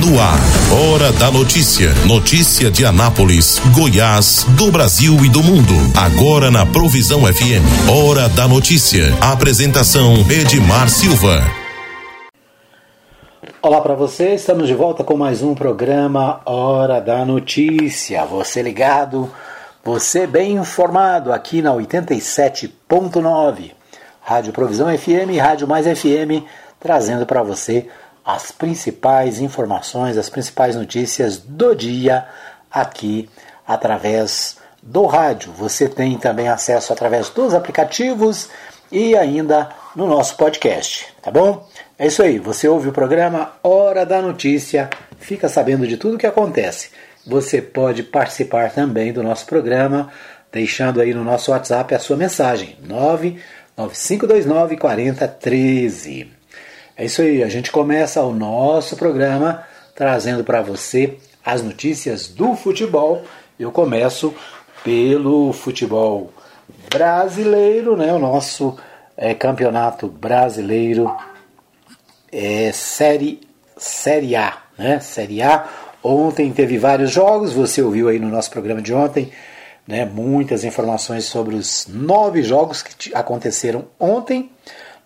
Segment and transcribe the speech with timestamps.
[0.00, 0.40] No ar,
[0.72, 1.94] Hora da Notícia.
[2.04, 5.72] Notícia de Anápolis, Goiás, do Brasil e do mundo.
[5.96, 7.62] Agora na Provisão FM.
[7.88, 9.14] Hora da Notícia.
[9.20, 11.44] Apresentação Edmar Silva.
[13.62, 18.24] Olá para você, estamos de volta com mais um programa Hora da Notícia.
[18.24, 19.30] Você ligado,
[19.84, 23.70] você bem informado aqui na 87.9.
[24.20, 26.42] Rádio Provisão FM, Rádio Mais FM,
[26.80, 27.86] trazendo para você
[28.24, 32.26] as principais informações, as principais notícias do dia
[32.70, 33.28] aqui
[33.66, 35.52] através do rádio.
[35.52, 38.48] Você tem também acesso através dos aplicativos
[38.90, 41.68] e ainda no nosso podcast, tá bom?
[41.98, 46.18] É isso aí, você ouve o programa Hora da Notícia, fica sabendo de tudo o
[46.18, 46.90] que acontece.
[47.26, 50.10] Você pode participar também do nosso programa,
[50.52, 56.33] deixando aí no nosso WhatsApp a sua mensagem, 99529 4013.
[56.96, 59.64] É isso aí, a gente começa o nosso programa
[59.96, 63.24] trazendo para você as notícias do futebol.
[63.58, 64.32] Eu começo
[64.84, 66.32] pelo futebol
[66.88, 68.12] brasileiro, né?
[68.12, 68.78] O nosso
[69.16, 71.12] é, campeonato brasileiro
[72.30, 73.40] é série
[73.76, 75.00] série A, né?
[75.00, 75.68] Série A.
[76.00, 77.52] Ontem teve vários jogos.
[77.52, 79.32] Você ouviu aí no nosso programa de ontem,
[79.84, 80.04] né?
[80.04, 84.48] Muitas informações sobre os nove jogos que aconteceram ontem.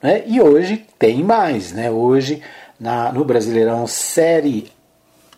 [0.03, 0.23] Né?
[0.27, 1.91] E hoje tem mais, né?
[1.91, 2.43] Hoje
[2.79, 4.71] na, no Brasileirão Série,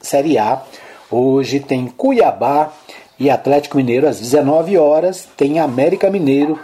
[0.01, 0.63] Série A,
[1.11, 2.73] hoje tem Cuiabá
[3.19, 6.59] e Atlético Mineiro às 19 horas, tem América Mineiro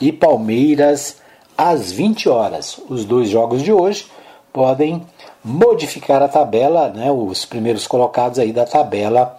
[0.00, 1.16] e Palmeiras
[1.58, 2.80] às 20 horas.
[2.88, 4.06] Os dois jogos de hoje
[4.52, 5.04] podem
[5.44, 7.10] modificar a tabela, né?
[7.10, 9.38] Os primeiros colocados aí da tabela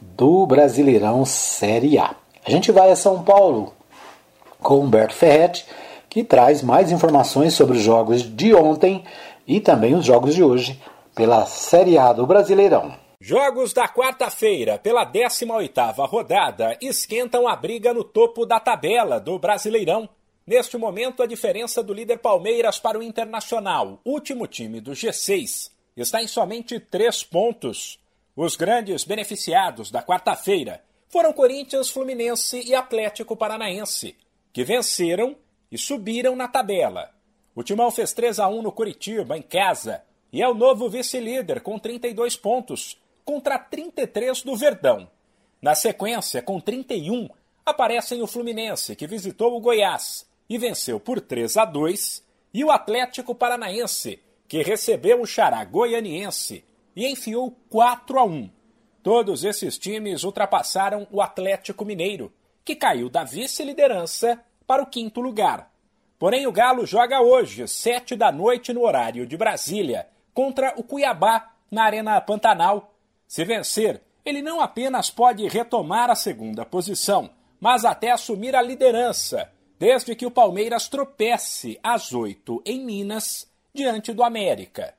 [0.00, 2.14] do Brasileirão Série A.
[2.44, 3.74] A gente vai a São Paulo
[4.60, 5.66] com Humberto Ferretti
[6.10, 9.04] que traz mais informações sobre os jogos de ontem
[9.46, 10.82] e também os jogos de hoje
[11.14, 12.98] pela Série A do Brasileirão.
[13.20, 20.08] Jogos da quarta-feira, pela 18ª rodada, esquentam a briga no topo da tabela do Brasileirão.
[20.46, 26.22] Neste momento, a diferença do líder Palmeiras para o Internacional, último time do G6, está
[26.22, 28.00] em somente três pontos.
[28.34, 34.16] Os grandes beneficiados da quarta-feira foram Corinthians, Fluminense e Atlético Paranaense,
[34.52, 35.36] que venceram
[35.70, 37.10] e subiram na tabela.
[37.54, 41.60] O Timão fez 3 a 1 no Curitiba, em casa, e é o novo vice-líder
[41.60, 45.08] com 32 pontos, contra 33 do Verdão.
[45.60, 47.28] Na sequência, com 31,
[47.64, 52.70] aparecem o Fluminense, que visitou o Goiás e venceu por 3 a 2, e o
[52.70, 56.64] Atlético Paranaense, que recebeu o Xará Goianiense
[56.96, 58.50] e enfiou 4 a 1.
[59.02, 62.32] Todos esses times ultrapassaram o Atlético Mineiro,
[62.64, 65.68] que caiu da vice-liderança para o quinto lugar.
[66.16, 71.50] Porém, o Galo joga hoje, sete da noite no horário de Brasília, contra o Cuiabá,
[71.68, 72.94] na Arena Pantanal.
[73.26, 79.50] Se vencer, ele não apenas pode retomar a segunda posição, mas até assumir a liderança,
[79.76, 84.94] desde que o Palmeiras tropece às oito em Minas, diante do América.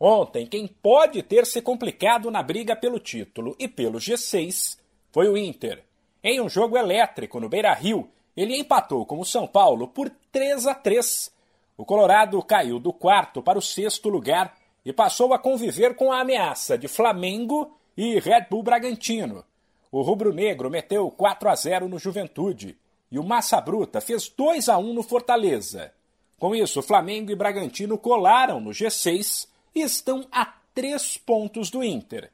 [0.00, 4.78] Ontem, quem pode ter se complicado na briga pelo título e pelo G6
[5.10, 5.84] foi o Inter.
[6.24, 10.66] Em um jogo elétrico no Beira Rio, ele empatou com o São Paulo por 3
[10.66, 11.30] a 3.
[11.76, 16.20] O Colorado caiu do quarto para o sexto lugar e passou a conviver com a
[16.20, 19.44] ameaça de Flamengo e Red Bull Bragantino.
[19.90, 22.78] O rubro-negro meteu 4 a 0 no Juventude
[23.10, 25.92] e o Massa Bruta fez 2 a 1 no Fortaleza.
[26.38, 32.30] Com isso, Flamengo e Bragantino colaram no G6 e estão a 3 pontos do Inter.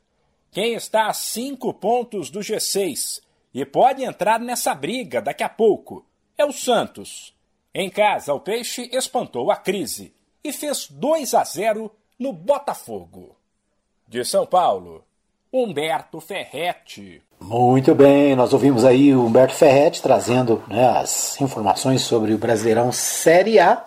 [0.50, 3.20] Quem está a 5 pontos do G6
[3.52, 6.04] e pode entrar nessa briga daqui a pouco.
[6.36, 7.34] É o Santos.
[7.74, 13.36] Em casa, o Peixe espantou a crise e fez 2 a 0 no Botafogo.
[14.06, 15.04] De São Paulo,
[15.52, 17.22] Humberto Ferretti.
[17.40, 22.90] Muito bem, nós ouvimos aí o Humberto Ferretti trazendo né, as informações sobre o Brasileirão
[22.90, 23.84] Série A.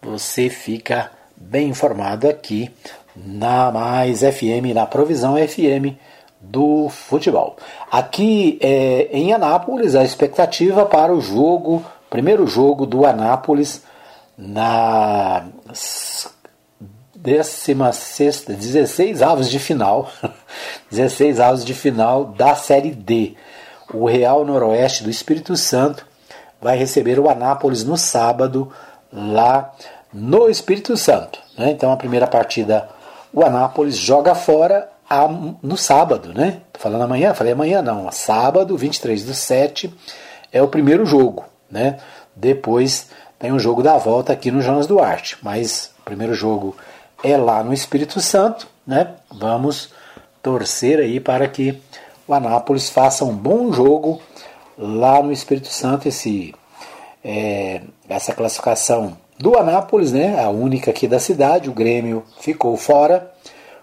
[0.00, 2.70] Você fica bem informado aqui
[3.14, 5.98] na Mais FM, na Provisão FM
[6.42, 7.56] do futebol.
[7.90, 13.82] Aqui é, em Anápolis, a expectativa para o jogo, primeiro jogo do Anápolis
[14.36, 15.44] na
[17.14, 20.10] 16, 16 avos de final,
[20.90, 23.36] 16 avos de final da Série D.
[23.94, 26.04] O Real Noroeste do Espírito Santo
[26.60, 28.72] vai receber o Anápolis no sábado,
[29.12, 29.72] lá
[30.12, 31.38] no Espírito Santo.
[31.56, 31.70] Né?
[31.70, 32.88] Então a primeira partida,
[33.32, 35.28] o Anápolis joga fora a,
[35.62, 36.62] no sábado, né?
[36.72, 37.34] Tô falando amanhã?
[37.34, 38.10] Falei amanhã não.
[38.10, 39.92] Sábado, 23 do 7,
[40.50, 41.98] é o primeiro jogo, né?
[42.34, 45.36] Depois tem o jogo da volta aqui no Jonas Duarte.
[45.42, 46.76] Mas o primeiro jogo
[47.22, 49.14] é lá no Espírito Santo, né?
[49.30, 49.90] Vamos
[50.42, 51.80] torcer aí para que
[52.26, 54.20] o Anápolis faça um bom jogo
[54.78, 56.08] lá no Espírito Santo.
[56.08, 56.54] Esse,
[57.22, 60.42] é, essa classificação do Anápolis, né?
[60.42, 61.68] A única aqui da cidade.
[61.68, 63.30] O Grêmio ficou fora.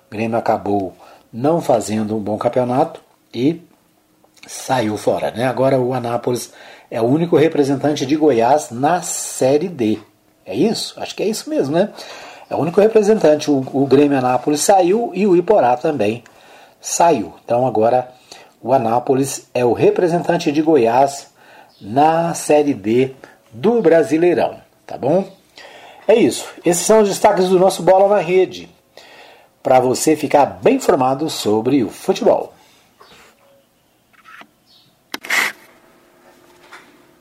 [0.09, 0.93] O Grêmio acabou
[1.31, 3.01] não fazendo um bom campeonato
[3.33, 3.61] e
[4.47, 5.47] saiu fora, né?
[5.47, 6.51] Agora o Anápolis
[6.89, 9.99] é o único representante de Goiás na Série D.
[10.45, 10.99] É isso?
[10.99, 11.89] Acho que é isso mesmo, né?
[12.49, 13.51] É o único representante.
[13.51, 16.23] O, o Grêmio Anápolis saiu e o Iporá também
[16.81, 17.33] saiu.
[17.45, 18.09] Então agora
[18.61, 21.27] o Anápolis é o representante de Goiás
[21.79, 23.13] na Série D
[23.51, 25.25] do Brasileirão, tá bom?
[26.07, 26.45] É isso.
[26.65, 28.69] Esses são os destaques do nosso Bola na Rede.
[29.61, 32.53] Para você ficar bem informado sobre o futebol.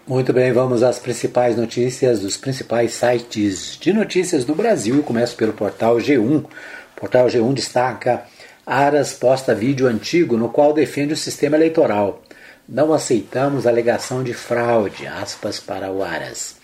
[0.07, 4.97] Muito bem, vamos às principais notícias dos principais sites de notícias do Brasil.
[4.97, 6.45] Eu começo pelo portal G1.
[6.45, 6.49] O
[6.97, 8.25] portal G1 destaca
[8.65, 12.23] Aras posta vídeo antigo no qual defende o sistema eleitoral.
[12.69, 16.57] Não aceitamos alegação de fraude, aspas para o Aras.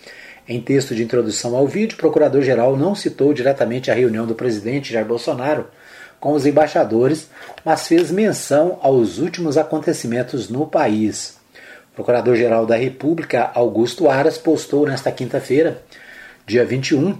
[0.47, 4.93] Em texto de introdução ao vídeo, o procurador-geral não citou diretamente a reunião do presidente
[4.93, 5.65] Jair Bolsonaro
[6.19, 7.27] com os embaixadores,
[7.63, 11.37] mas fez menção aos últimos acontecimentos no país.
[11.95, 15.81] Procurador-Geral da República, Augusto Aras, postou nesta quinta-feira,
[16.45, 17.17] dia 21,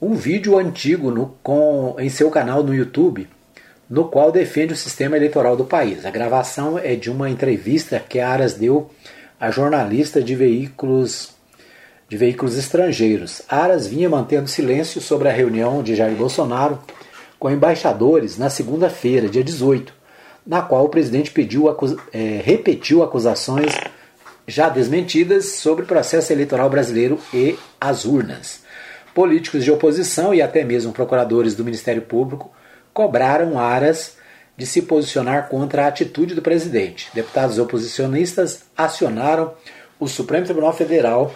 [0.00, 3.28] um vídeo antigo no, com, em seu canal no YouTube,
[3.88, 6.04] no qual defende o sistema eleitoral do país.
[6.04, 8.90] A gravação é de uma entrevista que Aras deu
[9.40, 11.37] a jornalista de veículos
[12.08, 13.42] de veículos estrangeiros.
[13.48, 16.78] Aras vinha mantendo silêncio sobre a reunião de Jair Bolsonaro
[17.38, 19.92] com embaixadores na segunda-feira, dia 18,
[20.46, 21.68] na qual o presidente pediu,
[22.12, 23.74] é, repetiu acusações
[24.46, 28.62] já desmentidas sobre o processo eleitoral brasileiro e as urnas.
[29.14, 32.50] Políticos de oposição e até mesmo procuradores do Ministério Público
[32.94, 34.16] cobraram Aras
[34.56, 37.10] de se posicionar contra a atitude do presidente.
[37.14, 39.52] Deputados oposicionistas acionaram
[40.00, 41.32] o Supremo Tribunal Federal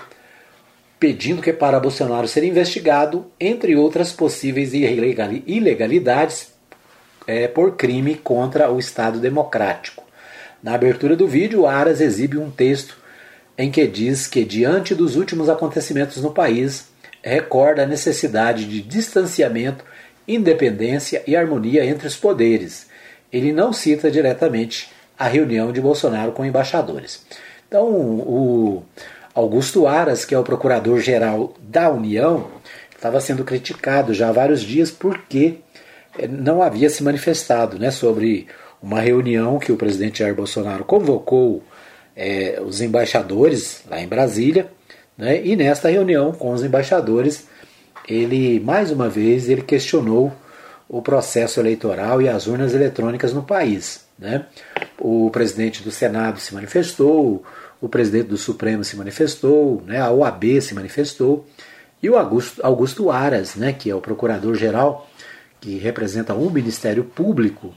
[1.02, 6.52] pedindo que para Bolsonaro ser investigado, entre outras possíveis ilegalidades,
[7.26, 10.04] é, por crime contra o Estado Democrático.
[10.62, 12.96] Na abertura do vídeo, Aras exibe um texto
[13.58, 16.86] em que diz que, diante dos últimos acontecimentos no país,
[17.20, 19.84] recorda a necessidade de distanciamento,
[20.28, 22.86] independência e harmonia entre os poderes.
[23.32, 24.88] Ele não cita diretamente
[25.18, 27.26] a reunião de Bolsonaro com embaixadores.
[27.66, 28.84] Então, o
[29.34, 32.46] Augusto Aras, que é o procurador-geral da União,
[32.94, 35.56] estava sendo criticado já há vários dias porque
[36.18, 38.46] eh, não havia se manifestado né, sobre
[38.82, 41.62] uma reunião que o presidente Jair Bolsonaro convocou
[42.16, 44.70] é, os embaixadores lá em Brasília,
[45.16, 47.46] né, e nesta reunião com os embaixadores,
[48.08, 50.32] ele mais uma vez ele questionou
[50.88, 54.04] o processo eleitoral e as urnas eletrônicas no país.
[54.18, 54.44] Né?
[55.00, 57.42] O presidente do Senado se manifestou,
[57.82, 60.00] o presidente do Supremo se manifestou, né?
[60.00, 61.44] a OAB se manifestou,
[62.00, 65.10] e o Augusto, Augusto Aras, né, que é o procurador-geral,
[65.60, 67.74] que representa um Ministério Público,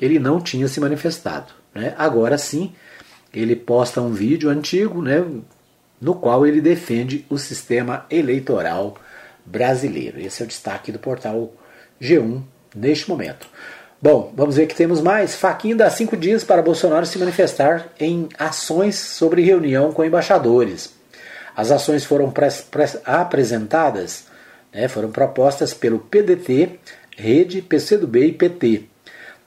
[0.00, 1.52] ele não tinha se manifestado.
[1.72, 1.94] Né?
[1.96, 2.72] Agora sim,
[3.32, 5.24] ele posta um vídeo antigo, né,
[6.00, 8.96] no qual ele defende o sistema eleitoral
[9.46, 10.20] brasileiro.
[10.20, 11.52] Esse é o destaque do portal
[12.02, 12.42] G1
[12.74, 13.48] neste momento.
[14.04, 15.34] Bom, vamos ver que temos mais.
[15.34, 20.92] Faquinha dá cinco dias para Bolsonaro se manifestar em ações sobre reunião com embaixadores.
[21.56, 22.30] As ações foram
[23.06, 24.26] apresentadas,
[24.70, 26.78] né, foram propostas pelo PDT,
[27.16, 28.82] Rede, PCdoB e PT.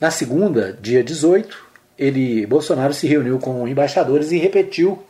[0.01, 1.55] Na segunda, dia 18,
[1.95, 5.03] ele, Bolsonaro se reuniu com embaixadores e repetiu,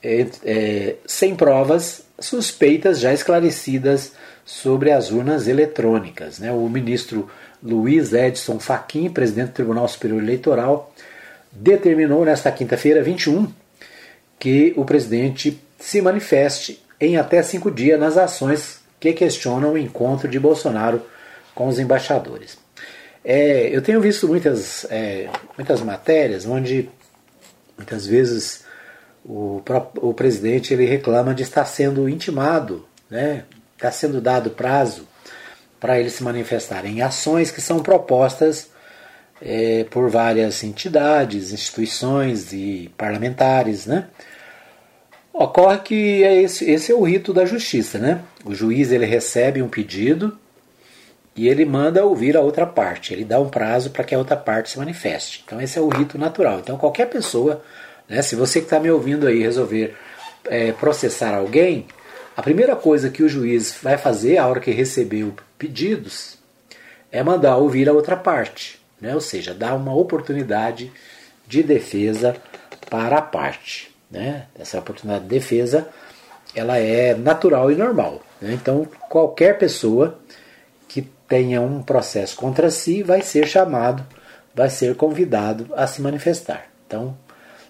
[0.00, 4.12] é, é, sem provas, suspeitas já esclarecidas
[4.44, 6.38] sobre as urnas eletrônicas.
[6.38, 6.52] Né?
[6.52, 7.28] O ministro
[7.64, 10.92] Luiz Edson Fachin, presidente do Tribunal Superior Eleitoral,
[11.50, 13.50] determinou nesta quinta-feira, 21,
[14.38, 20.28] que o presidente se manifeste em até cinco dias nas ações que questionam o encontro
[20.28, 21.02] de Bolsonaro
[21.54, 22.58] com os embaixadores.
[23.24, 26.90] É, eu tenho visto muitas, é, muitas matérias onde
[27.78, 28.64] muitas vezes
[29.24, 29.62] o,
[30.02, 33.44] o presidente ele reclama de estar sendo intimado, né?
[33.76, 35.08] está sendo dado prazo
[35.84, 38.70] para ele se manifestar em ações que são propostas
[39.42, 43.84] é, por várias entidades, instituições e parlamentares.
[43.84, 44.06] Né?
[45.30, 47.98] Ocorre que é esse, esse é o rito da justiça.
[47.98, 48.22] Né?
[48.46, 50.38] O juiz ele recebe um pedido
[51.36, 53.12] e ele manda ouvir a outra parte.
[53.12, 55.42] Ele dá um prazo para que a outra parte se manifeste.
[55.44, 56.60] Então esse é o rito natural.
[56.60, 57.62] Então qualquer pessoa,
[58.08, 59.94] né, se você que está me ouvindo aí resolver
[60.46, 61.84] é, processar alguém,
[62.36, 66.38] a primeira coisa que o juiz vai fazer a hora que receber pedidos
[67.10, 69.14] é mandar ouvir a outra parte, né?
[69.14, 70.90] ou seja, dar uma oportunidade
[71.46, 72.36] de defesa
[72.90, 73.94] para a parte.
[74.10, 74.46] Né?
[74.58, 75.88] Essa oportunidade de defesa
[76.54, 78.22] ela é natural e normal.
[78.40, 78.52] Né?
[78.54, 80.18] Então, qualquer pessoa
[80.88, 84.04] que tenha um processo contra si vai ser chamado,
[84.54, 86.66] vai ser convidado a se manifestar.
[86.86, 87.16] Então,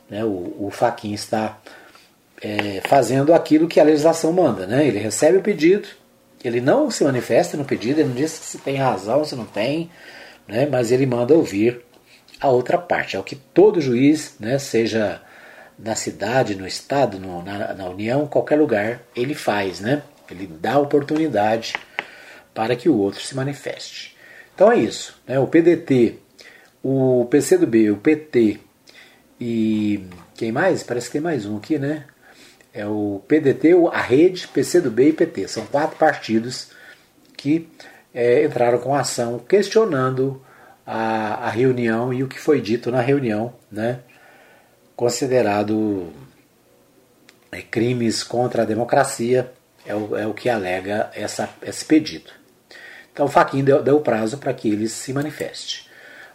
[0.08, 1.58] né, o, o Faquin está
[2.42, 4.66] é, fazendo aquilo que a legislação manda.
[4.66, 4.86] Né?
[4.86, 5.88] Ele recebe o pedido,
[6.42, 9.90] ele não se manifesta no pedido, ele não diz se tem razão, se não tem,
[10.46, 10.66] né?
[10.66, 11.82] mas ele manda ouvir
[12.40, 13.16] a outra parte.
[13.16, 15.20] É o que todo juiz, né, seja
[15.78, 19.80] na cidade, no estado, no, na, na União, qualquer lugar, ele faz.
[19.80, 20.02] Né?
[20.30, 21.74] Ele dá oportunidade
[22.52, 24.16] para que o outro se manifeste.
[24.54, 25.20] Então é isso.
[25.26, 25.38] Né?
[25.38, 26.18] O PDT,
[26.82, 28.60] o PCdoB, o PT
[29.40, 30.82] e quem mais?
[30.82, 32.04] Parece que tem mais um aqui, né?
[32.74, 35.46] É o PDT, a Rede, PCdoB e PT.
[35.46, 36.72] São quatro partidos
[37.36, 37.68] que
[38.12, 40.42] é, entraram com ação questionando
[40.84, 44.00] a, a, reunião e o que foi dito na reunião, né?
[44.96, 46.12] Considerado
[47.52, 49.52] é, crimes contra a democracia,
[49.86, 52.30] é o, é o que alega essa, esse pedido.
[53.12, 55.88] Então, o Faquin deu, deu prazo para que ele se manifeste.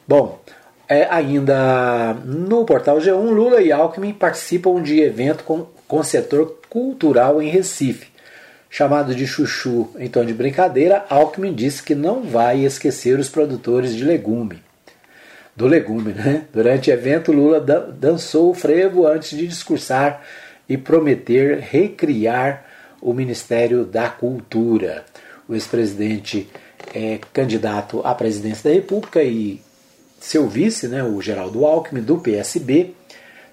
[0.08, 0.41] Bom,
[0.88, 7.41] é, ainda no portal G1, Lula e Alckmin participam de evento com, com setor cultural
[7.41, 8.08] em Recife.
[8.69, 13.96] Chamado de chuchu em tom de brincadeira, Alckmin disse que não vai esquecer os produtores
[13.96, 14.62] de legume.
[15.55, 16.43] Do legume, né?
[16.53, 20.22] Durante o evento, Lula dançou o frevo antes de discursar
[20.69, 22.65] e prometer recriar
[23.01, 25.03] o Ministério da Cultura.
[25.48, 26.48] O ex-presidente
[26.93, 29.60] é candidato à presidência da República e
[30.19, 32.93] seu vice, né, o Geraldo Alckmin, do PSB,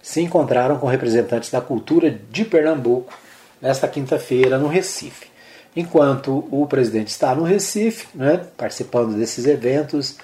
[0.06, 3.12] se encontraram com representantes da cultura de Pernambuco
[3.60, 5.26] nesta quinta-feira no Recife.
[5.75, 10.16] Enquanto o presidente está no Recife, né, participando desses eventos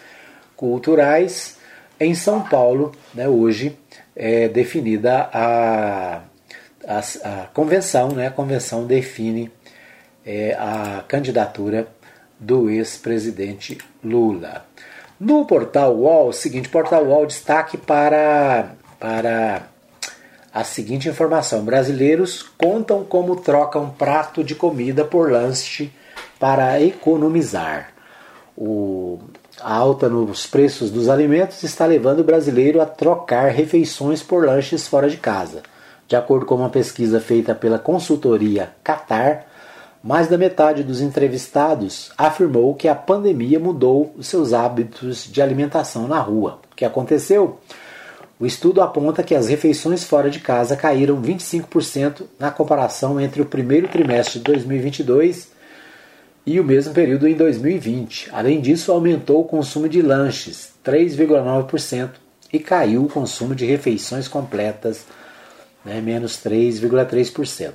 [0.55, 1.57] culturais,
[1.99, 3.77] em São Paulo, né, hoje
[4.15, 6.21] é definida a,
[6.87, 9.51] a, a convenção, né, a convenção define
[10.25, 11.89] é, a candidatura
[12.39, 14.65] do ex-presidente Lula.
[15.19, 19.72] No portal UOL, seguinte, portal UOL destaque para, para
[20.53, 25.93] a seguinte informação: brasileiros contam como trocam prato de comida por lanche
[26.39, 27.91] para economizar.
[28.57, 29.19] O,
[29.61, 34.87] a alta nos preços dos alimentos está levando o brasileiro a trocar refeições por lanches
[34.87, 35.63] fora de casa.
[36.07, 39.47] De acordo com uma pesquisa feita pela consultoria Qatar,
[40.03, 46.09] mais da metade dos entrevistados afirmou que a pandemia mudou os seus hábitos de alimentação
[46.09, 46.59] na rua.
[46.73, 47.59] O que aconteceu?
[48.43, 53.47] O estudo aponta que as refeições fora de casa caíram 25% na comparação entre o
[53.47, 55.53] primeiro trimestre de 2022
[56.45, 58.31] e o mesmo período em 2020.
[58.33, 62.15] Além disso, aumentou o consumo de lanches, 3,9%,
[62.53, 65.07] e caiu o consumo de refeições completas,
[65.85, 67.75] né, menos 3,3%.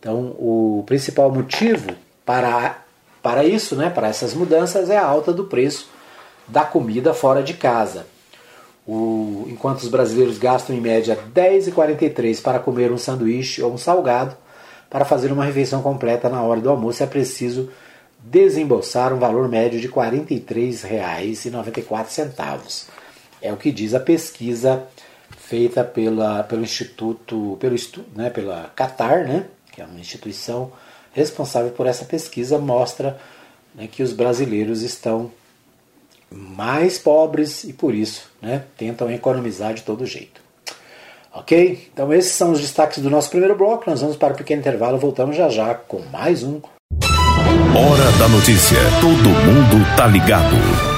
[0.00, 1.90] Então, o principal motivo
[2.24, 2.78] para,
[3.22, 5.86] para isso, né, para essas mudanças, é a alta do preço
[6.48, 8.06] da comida fora de casa.
[8.88, 13.78] O, enquanto os brasileiros gastam em média R$ 10,43 para comer um sanduíche ou um
[13.78, 14.34] salgado,
[14.88, 17.68] para fazer uma refeição completa na hora do almoço é preciso
[18.18, 22.86] desembolsar um valor médio de R$ 43,94.
[23.42, 24.84] É o que diz a pesquisa
[25.36, 27.76] feita pela, pelo Instituto, pelo,
[28.16, 30.72] né, pela Qatar, né, que é uma instituição
[31.12, 33.20] responsável por essa pesquisa, mostra
[33.74, 35.30] né, que os brasileiros estão
[36.30, 40.40] mais pobres e por isso né, tentam economizar de todo jeito.
[41.32, 41.88] Ok?
[41.92, 43.88] Então esses são os destaques do nosso primeiro bloco.
[43.88, 44.98] Nós vamos para o um pequeno intervalo.
[44.98, 46.60] Voltamos já já com mais um.
[47.74, 48.78] Hora da notícia.
[49.00, 50.97] Todo mundo tá ligado.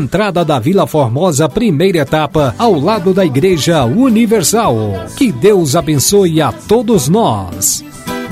[0.00, 4.76] entrada da Vila Formosa, primeira etapa, ao lado da Igreja Universal.
[5.16, 7.84] Que Deus abençoe a todos nós.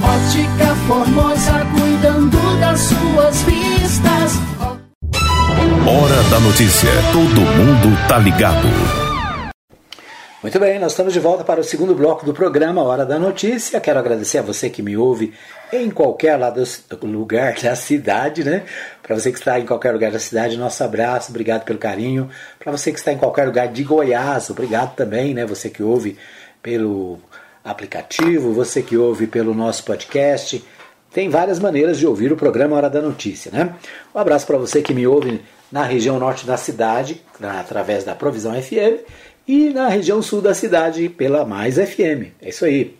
[0.02, 4.40] Ótica Formosa, cuidando das suas vistas.
[5.86, 6.90] Hora da notícia.
[7.12, 9.07] Todo mundo tá ligado.
[10.40, 13.80] Muito bem, nós estamos de volta para o segundo bloco do programa Hora da Notícia.
[13.80, 15.34] Quero agradecer a você que me ouve
[15.72, 18.62] em qualquer lugar da cidade, né?
[19.02, 22.30] Para você que está em qualquer lugar da cidade, nosso abraço, obrigado pelo carinho.
[22.56, 25.44] Para você que está em qualquer lugar de Goiás, obrigado também, né?
[25.44, 26.16] Você que ouve
[26.62, 27.18] pelo
[27.64, 30.64] aplicativo, você que ouve pelo nosso podcast.
[31.12, 33.74] Tem várias maneiras de ouvir o programa Hora da Notícia, né?
[34.14, 35.42] Um abraço para você que me ouve
[35.72, 39.02] na região norte da cidade, através da Provisão FM
[39.48, 42.34] e na região sul da cidade pela Mais FM.
[42.42, 42.94] É isso aí.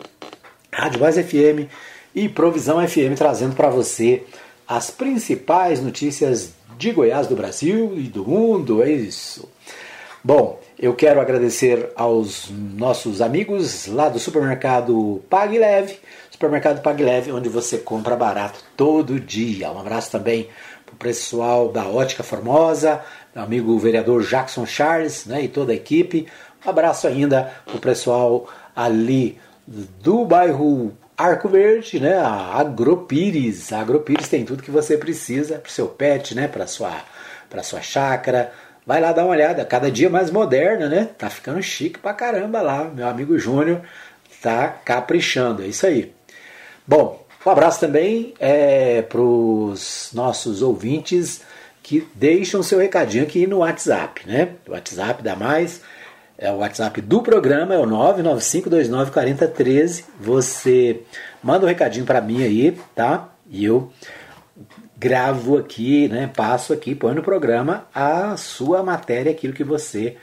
[0.72, 1.68] Rádio Mais FM
[2.14, 4.24] e Provisão FM trazendo para você
[4.66, 8.82] as principais notícias de Goiás, do Brasil e do mundo.
[8.82, 9.46] É isso.
[10.24, 15.98] Bom, eu quero agradecer aos nossos amigos lá do supermercado Pague Leve,
[16.30, 19.70] supermercado Pague Leve, onde você compra barato todo dia.
[19.70, 20.48] Um abraço também
[20.86, 23.02] para o pessoal da Ótica Formosa,
[23.34, 26.26] amigo vereador Jackson Charles né, e toda a equipe.
[26.64, 32.16] Um abraço ainda para o pessoal ali do bairro Arco Verde, né?
[32.16, 33.72] A Agropires.
[33.72, 36.46] A Agropires tem tudo que você precisa para seu pet, né?
[36.46, 36.92] Para sua
[37.50, 38.52] para sua chácara.
[38.86, 39.64] Vai lá dar uma olhada.
[39.64, 41.08] Cada dia mais moderna, né?
[41.18, 42.84] Tá ficando chique pra caramba lá.
[42.84, 43.82] Meu amigo Júnior
[44.40, 45.62] tá caprichando.
[45.62, 46.14] É isso aí.
[46.86, 51.42] Bom, um abraço também é, para os nossos ouvintes
[51.88, 54.50] que deixam seu recadinho aqui no WhatsApp, né?
[54.66, 55.80] O WhatsApp dá mais
[56.36, 60.04] é o WhatsApp do programa, é o 995294013.
[60.20, 61.00] Você
[61.42, 63.30] manda um recadinho para mim aí, tá?
[63.48, 63.90] E eu
[64.98, 66.30] gravo aqui, né?
[66.36, 70.18] Passo aqui, põe no programa a sua matéria, aquilo que você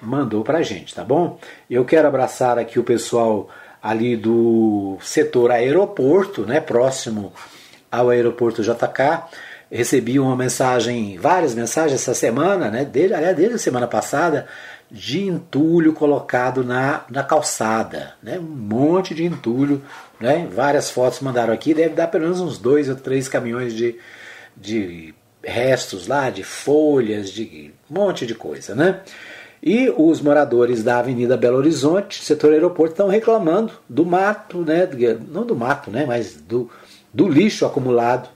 [0.00, 1.40] mandou pra gente, tá bom?
[1.68, 3.50] Eu quero abraçar aqui o pessoal
[3.82, 6.60] ali do setor aeroporto, né?
[6.60, 7.32] Próximo
[7.90, 9.47] ao aeroporto JK.
[9.70, 12.84] Recebi uma mensagem, várias mensagens essa semana, né?
[12.84, 14.46] Desde, aliás, desde a semana passada,
[14.90, 18.38] de entulho colocado na, na calçada, né?
[18.38, 19.82] um monte de entulho,
[20.18, 20.48] né?
[20.50, 23.96] várias fotos mandaram aqui, deve dar pelo menos uns dois ou três caminhões de,
[24.56, 28.74] de restos lá, de folhas, de um monte de coisa.
[28.74, 29.00] Né?
[29.62, 34.88] E os moradores da Avenida Belo Horizonte, setor aeroporto, estão reclamando do mato, né?
[35.28, 36.06] não do mato, né?
[36.06, 36.70] mas do,
[37.12, 38.30] do lixo acumulado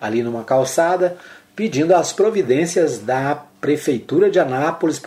[0.00, 1.16] ali numa calçada,
[1.54, 5.00] pedindo as providências da Prefeitura de Anápolis,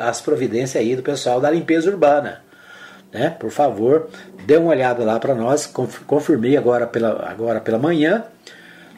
[0.00, 2.42] as providências aí do pessoal da limpeza urbana.
[3.12, 3.30] Né?
[3.30, 4.08] Por favor,
[4.44, 5.66] dê uma olhada lá para nós.
[6.06, 8.24] Confirmei agora pela, agora pela manhã.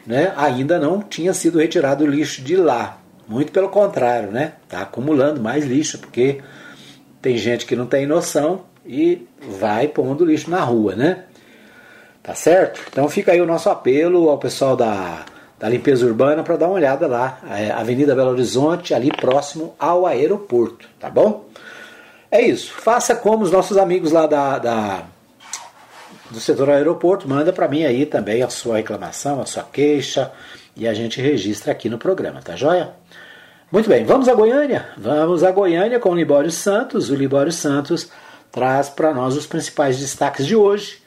[0.05, 0.33] Né?
[0.35, 2.97] Ainda não tinha sido retirado o lixo de lá.
[3.27, 4.53] Muito pelo contrário, né?
[4.63, 6.41] Está acumulando mais lixo, porque
[7.21, 9.27] tem gente que não tem noção e
[9.59, 11.25] vai pondo lixo na rua, né?
[12.27, 12.81] Tá certo?
[12.89, 15.23] Então fica aí o nosso apelo ao pessoal da
[15.57, 20.05] da limpeza urbana para dar uma olhada lá, é, Avenida Belo Horizonte, ali próximo ao
[20.05, 21.45] aeroporto, tá bom?
[22.29, 22.71] É isso.
[22.73, 25.03] Faça como os nossos amigos lá da, da
[26.29, 30.31] do setor aeroporto, manda para mim aí também a sua reclamação, a sua queixa
[30.75, 32.91] e a gente registra aqui no programa, tá joia?
[33.71, 34.89] Muito bem, vamos a Goiânia?
[34.97, 37.09] Vamos a Goiânia com o Libório Santos.
[37.09, 38.11] O Libório Santos
[38.51, 41.06] traz para nós os principais destaques de hoje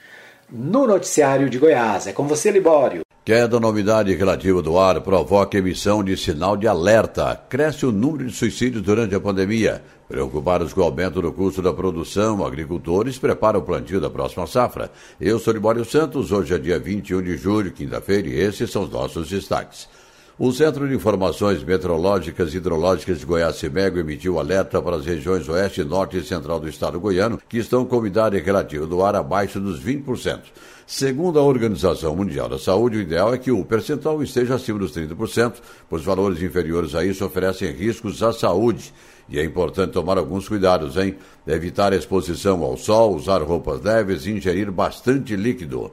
[0.53, 2.07] no noticiário de Goiás.
[2.07, 3.03] É com você, Libório.
[3.25, 7.41] Queda na umidade relativa do ar provoca emissão de sinal de alerta.
[7.49, 9.83] Cresce o número de suicídios durante a pandemia.
[10.09, 14.91] Preocupados com o aumento do custo da produção, agricultores preparam o plantio da próxima safra.
[15.21, 18.91] Eu sou Libório Santos, hoje é dia 21 de julho, quinta-feira, e esses são os
[18.91, 19.87] nossos destaques.
[20.43, 25.47] O Centro de Informações Meteorológicas e Hidrológicas de Goiás, CIMEGO, emitiu alerta para as regiões
[25.47, 29.61] oeste, norte e central do estado goiano, que estão com umidade relativa do ar abaixo
[29.61, 30.41] dos 20%.
[30.87, 34.93] Segundo a Organização Mundial da Saúde, o ideal é que o percentual esteja acima dos
[34.93, 35.57] 30%,
[35.91, 38.95] pois valores inferiores a isso oferecem riscos à saúde.
[39.29, 41.17] E é importante tomar alguns cuidados, hein?
[41.47, 45.93] Evitar a exposição ao sol, usar roupas leves e ingerir bastante líquido.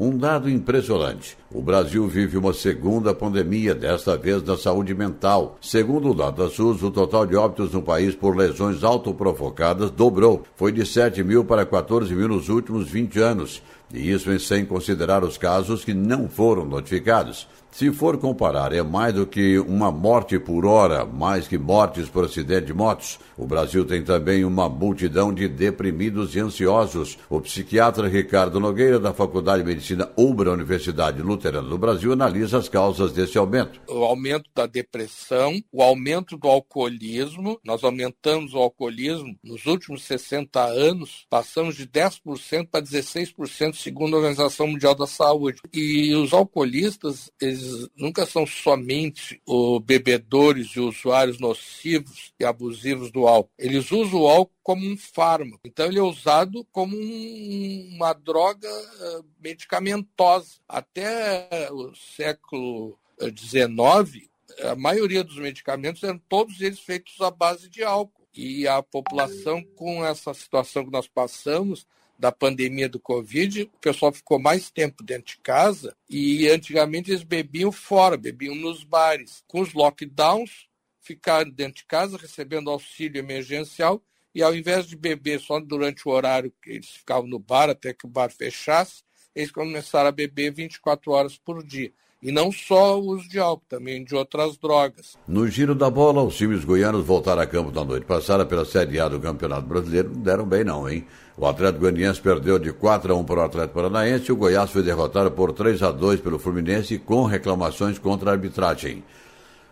[0.00, 5.58] Um dado impressionante: o Brasil vive uma segunda pandemia, desta vez na saúde mental.
[5.60, 10.44] Segundo o DataSUS, o total de óbitos no país por lesões autoprovocadas dobrou.
[10.54, 13.60] Foi de 7 mil para 14 mil nos últimos 20 anos.
[13.92, 17.48] E isso sem considerar os casos que não foram notificados.
[17.70, 22.24] Se for comparar, é mais do que uma morte por hora, mais que mortes por
[22.24, 23.20] acidente de motos.
[23.36, 27.16] O Brasil tem também uma multidão de deprimidos e ansiosos.
[27.30, 32.68] O psiquiatra Ricardo Nogueira, da Faculdade de Medicina Ubra Universidade Luterana do Brasil, analisa as
[32.68, 33.80] causas desse aumento.
[33.88, 37.60] O aumento da depressão, o aumento do alcoolismo.
[37.64, 44.18] Nós aumentamos o alcoolismo nos últimos 60 anos, passamos de 10% para 16%, segundo a
[44.18, 45.60] Organização Mundial da Saúde.
[45.72, 53.10] E os alcoolistas, eles eles nunca são somente os bebedores e usuários nocivos e abusivos
[53.10, 53.52] do álcool.
[53.58, 55.60] Eles usam o álcool como um fármaco.
[55.64, 60.56] Então ele é usado como um, uma droga eh, medicamentosa.
[60.68, 64.28] Até o século XIX,
[64.62, 68.18] a maioria dos medicamentos eram todos eles feitos à base de álcool.
[68.34, 71.86] E a população, com essa situação que nós passamos,
[72.18, 77.22] da pandemia do Covid, o pessoal ficou mais tempo dentro de casa e antigamente eles
[77.22, 79.44] bebiam fora, bebiam nos bares.
[79.46, 80.66] Com os lockdowns,
[81.00, 84.02] ficaram dentro de casa recebendo auxílio emergencial
[84.34, 87.94] e ao invés de beber só durante o horário que eles ficavam no bar até
[87.94, 89.02] que o bar fechasse,
[89.34, 91.92] eles começaram a beber 24 horas por dia.
[92.20, 95.16] E não só o uso de álcool, também de outras drogas.
[95.26, 98.98] No giro da bola, os times goianos voltaram a campo na noite passada pela Série
[98.98, 100.10] A do Campeonato Brasileiro.
[100.12, 101.06] Não deram bem não, hein?
[101.36, 104.82] O Atlético Goianiense perdeu de 4 a 1 para o Atlético Paranaense o Goiás foi
[104.82, 109.04] derrotado por 3 a 2 pelo Fluminense com reclamações contra a arbitragem.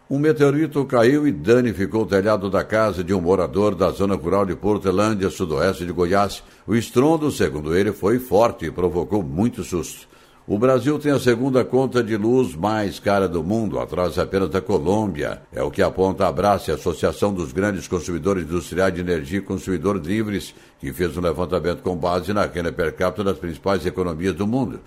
[0.08, 4.46] Um meteorito caiu e danificou o telhado da casa de um morador da zona rural
[4.46, 6.44] de Portelândia, sudoeste de Goiás.
[6.64, 10.06] O estrondo, segundo ele, foi forte e provocou muito susto.
[10.48, 14.60] O Brasil tem a segunda conta de luz mais cara do mundo, atrás apenas da
[14.60, 15.42] Colômbia.
[15.52, 19.42] É o que aponta a Abrace, a Associação dos Grandes Consumidores Industriais de Energia e
[19.42, 24.36] Consumidores Livres, que fez um levantamento com base na renda per capita das principais economias
[24.36, 24.78] do mundo.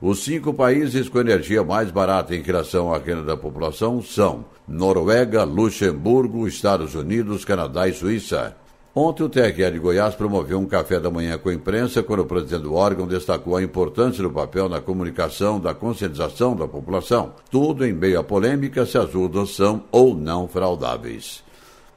[0.00, 5.42] Os cinco países com energia mais barata em relação à renda da população são Noruega,
[5.42, 8.54] Luxemburgo, Estados Unidos, Canadá e Suíça.
[9.00, 12.26] Ontem, o TRE de Goiás promoveu um café da manhã com a imprensa, quando o
[12.26, 17.86] presidente do órgão destacou a importância do papel na comunicação da conscientização da população, tudo
[17.86, 21.44] em meio à polêmica se as urnas são ou não fraudáveis.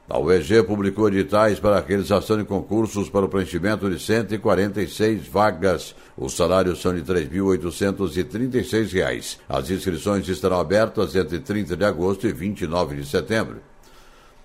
[0.08, 5.96] A UEG publicou editais para a realização de concursos para o preenchimento de 146 vagas.
[6.16, 9.38] Os salários são de R$ 3.836.
[9.48, 13.71] As inscrições estarão abertas entre 30 de agosto e 29 de setembro.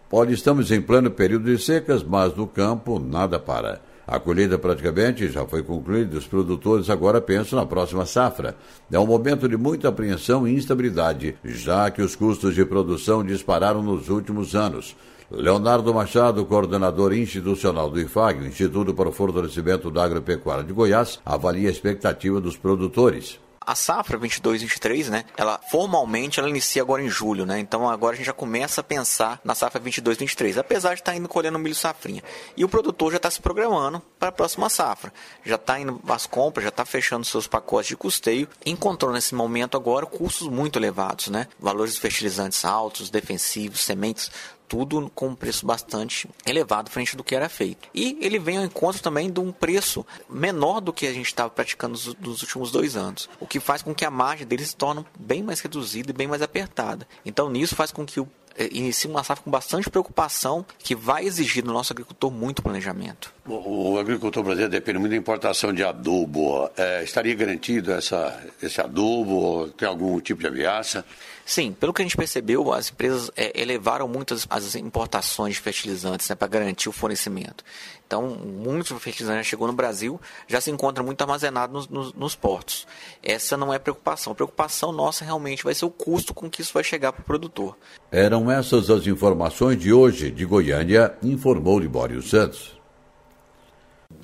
[0.10, 3.82] Olha, estamos em pleno período de secas, mas no campo nada para.
[4.08, 8.56] A colheita praticamente já foi concluída os produtores agora pensam na próxima safra.
[8.90, 13.84] É um momento de muita apreensão e instabilidade, já que os custos de produção dispararam
[13.84, 14.96] nos últimos anos.
[15.30, 21.68] Leonardo Machado, coordenador institucional do IFAG, Instituto para o Fortalecimento da Agropecuária de Goiás, avalia
[21.68, 23.38] a expectativa dos produtores
[23.68, 25.26] a safra 22-23, né?
[25.36, 27.60] Ela formalmente ela inicia agora em julho, né?
[27.60, 31.18] Então agora a gente já começa a pensar na safra 22-23, apesar de estar tá
[31.18, 32.24] indo colhendo milho safrinha.
[32.56, 35.12] E o produtor já está se programando para a próxima safra.
[35.44, 38.48] Já está indo as compras, já está fechando seus pacotes de custeio.
[38.66, 41.48] Encontrou nesse momento agora custos muito elevados, né?
[41.60, 44.32] Valores de fertilizantes altos, defensivos, sementes
[44.68, 47.90] tudo com um preço bastante elevado frente do que era feito.
[47.94, 51.50] E ele vem ao encontro também de um preço menor do que a gente estava
[51.50, 55.06] praticando nos, últimos dois anos, o que faz com que a margem dele se torne
[55.18, 57.08] bem mais reduzida e bem mais apertada.
[57.26, 58.28] Então, nisso faz com que o
[58.58, 63.32] é, inicia uma safra com bastante preocupação que vai exigir do nosso agricultor muito planejamento.
[63.46, 66.68] O, o agricultor brasileiro depende muito da importação de adubo.
[66.76, 69.70] É, estaria garantido essa, esse adubo?
[69.78, 71.06] Tem algum tipo de ameaça?
[71.48, 75.62] Sim, pelo que a gente percebeu, as empresas é, elevaram muito as, as, importações de
[75.62, 77.64] fertilizantes né, para garantir o fornecimento.
[78.06, 82.36] Então, muito fertilizante já chegou no Brasil, já se encontra muito armazenado nos, nos, nos,
[82.36, 82.86] portos.
[83.24, 84.34] Essa não é preocupação.
[84.34, 87.26] A preocupação nossa realmente vai ser o custo com que isso vai chegar para o
[87.26, 87.78] produtor.
[88.12, 92.78] Eram essas as informações de hoje de Goiânia, informou Libório Santos.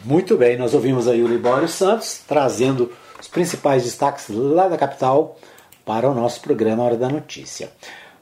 [0.03, 5.39] Muito bem, nós ouvimos aí o Libório Santos trazendo os principais destaques lá da capital
[5.85, 7.69] para o nosso programa Hora da Notícia.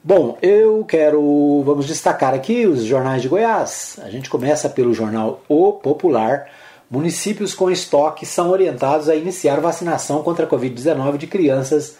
[0.03, 1.61] Bom, eu quero.
[1.63, 3.99] Vamos destacar aqui os jornais de Goiás.
[4.03, 6.49] A gente começa pelo jornal O Popular.
[6.89, 11.97] Municípios com estoque são orientados a iniciar vacinação contra a Covid-19 de crianças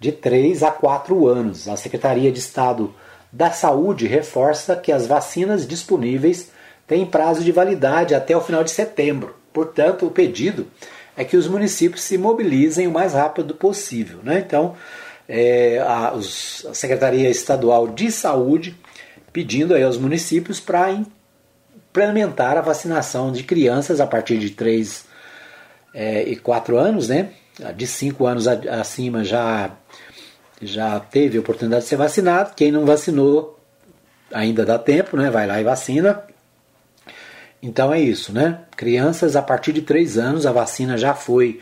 [0.00, 1.68] de 3 a 4 anos.
[1.68, 2.92] A Secretaria de Estado
[3.30, 6.50] da Saúde reforça que as vacinas disponíveis
[6.86, 9.36] têm prazo de validade até o final de setembro.
[9.52, 10.66] Portanto, o pedido
[11.16, 14.18] é que os municípios se mobilizem o mais rápido possível.
[14.22, 14.42] Né?
[14.44, 14.74] Então,
[15.34, 18.76] é, a, os, a Secretaria Estadual de Saúde
[19.32, 25.06] pedindo aí aos municípios para implementar a vacinação de crianças a partir de 3
[25.94, 27.30] é, e 4 anos, né?
[27.74, 29.70] De 5 anos acima já,
[30.60, 32.52] já teve oportunidade de ser vacinado.
[32.54, 33.58] Quem não vacinou
[34.30, 35.30] ainda dá tempo, né?
[35.30, 36.24] Vai lá e vacina.
[37.62, 38.64] Então é isso, né?
[38.76, 41.58] Crianças a partir de 3 anos, a vacina já foi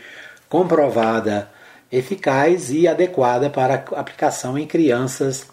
[0.49, 1.49] comprovada
[1.91, 5.45] eficaz e adequada para aplicação em crianças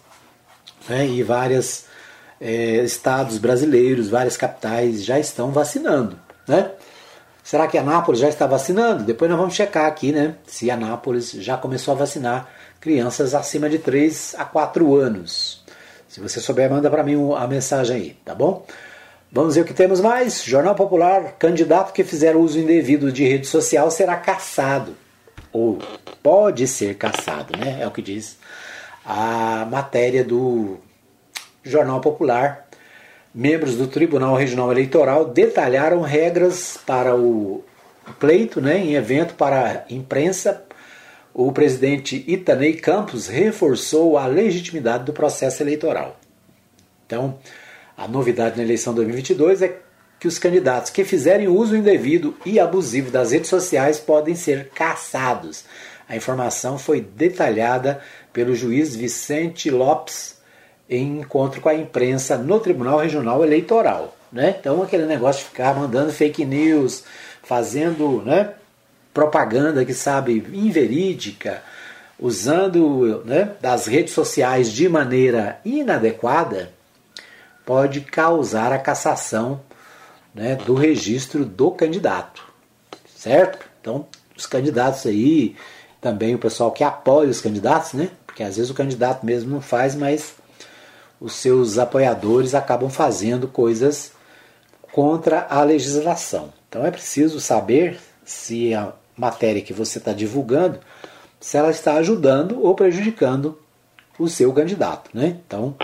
[0.87, 1.05] né?
[1.05, 1.85] e vários
[2.39, 6.71] é, estados brasileiros, várias capitais já estão vacinando, né?
[7.43, 9.03] Será que Anápolis já está vacinando?
[9.03, 10.35] Depois nós vamos checar aqui, né?
[10.45, 12.47] Se Anápolis já começou a vacinar
[12.79, 15.63] crianças acima de 3 a 4 anos.
[16.07, 18.65] Se você souber, manda para mim a mensagem aí, tá bom?
[19.31, 20.43] Vamos ver o que temos mais.
[20.43, 24.95] Jornal Popular: candidato que fizer uso indevido de rede social será caçado.
[25.51, 25.79] Ou
[26.21, 27.79] pode ser caçado, né?
[27.81, 28.37] É o que diz
[29.05, 30.77] a matéria do
[31.63, 32.69] Jornal Popular
[33.33, 37.63] membros do Tribunal Regional Eleitoral detalharam regras para o
[38.19, 40.63] pleito, né, em evento para a imprensa.
[41.33, 46.19] O presidente Itanei Campos reforçou a legitimidade do processo eleitoral.
[47.05, 47.37] Então,
[47.95, 49.77] a novidade na eleição 2022 é
[50.19, 55.63] que os candidatos que fizerem uso indevido e abusivo das redes sociais podem ser caçados.
[56.07, 58.01] A informação foi detalhada
[58.33, 60.37] pelo juiz Vicente Lopes
[60.89, 64.15] em encontro com a imprensa no Tribunal Regional Eleitoral.
[64.31, 64.55] Né?
[64.59, 67.03] Então, aquele negócio de ficar mandando fake news,
[67.43, 68.53] fazendo né,
[69.13, 71.61] propaganda que sabe inverídica,
[72.19, 76.71] usando né, das redes sociais de maneira inadequada,
[77.65, 79.61] pode causar a cassação
[80.33, 82.43] né, do registro do candidato.
[83.15, 83.65] Certo?
[83.81, 85.55] Então, os candidatos aí,
[85.99, 88.09] também o pessoal que apoia os candidatos, né?
[88.25, 90.35] Porque às vezes o candidato mesmo não faz, mas
[91.19, 94.13] os seus apoiadores acabam fazendo coisas
[94.91, 96.53] contra a legislação.
[96.67, 100.79] Então é preciso saber se a matéria que você está divulgando,
[101.39, 103.59] se ela está ajudando ou prejudicando
[104.17, 105.09] o seu candidato.
[105.13, 105.37] Né?
[105.45, 105.75] Então,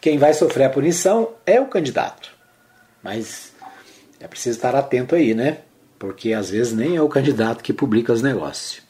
[0.00, 2.30] quem vai sofrer a punição é o candidato.
[3.02, 3.49] Mas
[4.20, 5.58] é preciso estar atento aí, né?
[5.98, 8.82] Porque às vezes nem é o candidato que publica os negócios.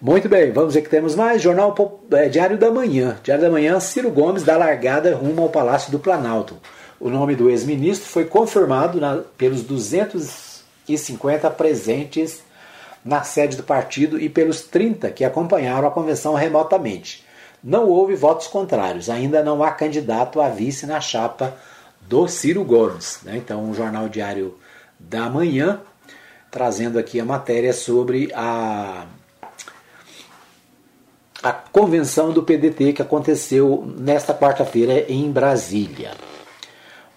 [0.00, 1.40] Muito bem, vamos ver que temos mais.
[1.40, 1.74] Jornal
[2.12, 3.18] é, Diário da Manhã.
[3.22, 6.56] Diário da Manhã, Ciro Gomes dá largada rumo ao Palácio do Planalto.
[7.00, 12.42] O nome do ex-ministro foi confirmado na, pelos 250 presentes
[13.04, 17.24] na sede do partido e pelos 30 que acompanharam a convenção remotamente.
[17.62, 21.56] Não houve votos contrários, ainda não há candidato a vice na chapa
[22.12, 23.20] do Ciro Gomes.
[23.22, 23.38] Né?
[23.38, 24.54] Então, o Jornal Diário
[25.00, 25.80] da Manhã
[26.50, 29.06] trazendo aqui a matéria sobre a
[31.42, 36.12] a convenção do PDT que aconteceu nesta quarta-feira em Brasília.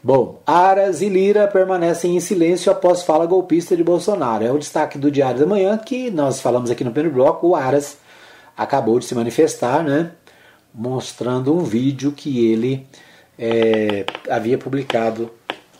[0.01, 4.45] Bom, Aras e Lira permanecem em silêncio após fala golpista de Bolsonaro.
[4.45, 7.49] É o destaque do Diário da Manhã que nós falamos aqui no primeiro bloco.
[7.49, 7.97] O Aras
[8.57, 10.11] acabou de se manifestar, né?
[10.73, 12.87] Mostrando um vídeo que ele
[13.37, 15.31] é, havia publicado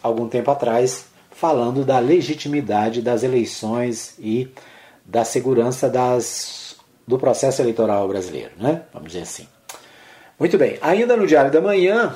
[0.02, 4.50] algum tempo atrás, falando da legitimidade das eleições e
[5.06, 6.76] da segurança das
[7.08, 8.82] do processo eleitoral brasileiro, né?
[8.92, 9.48] Vamos dizer assim.
[10.40, 12.16] Muito bem, ainda no Diário da Manhã,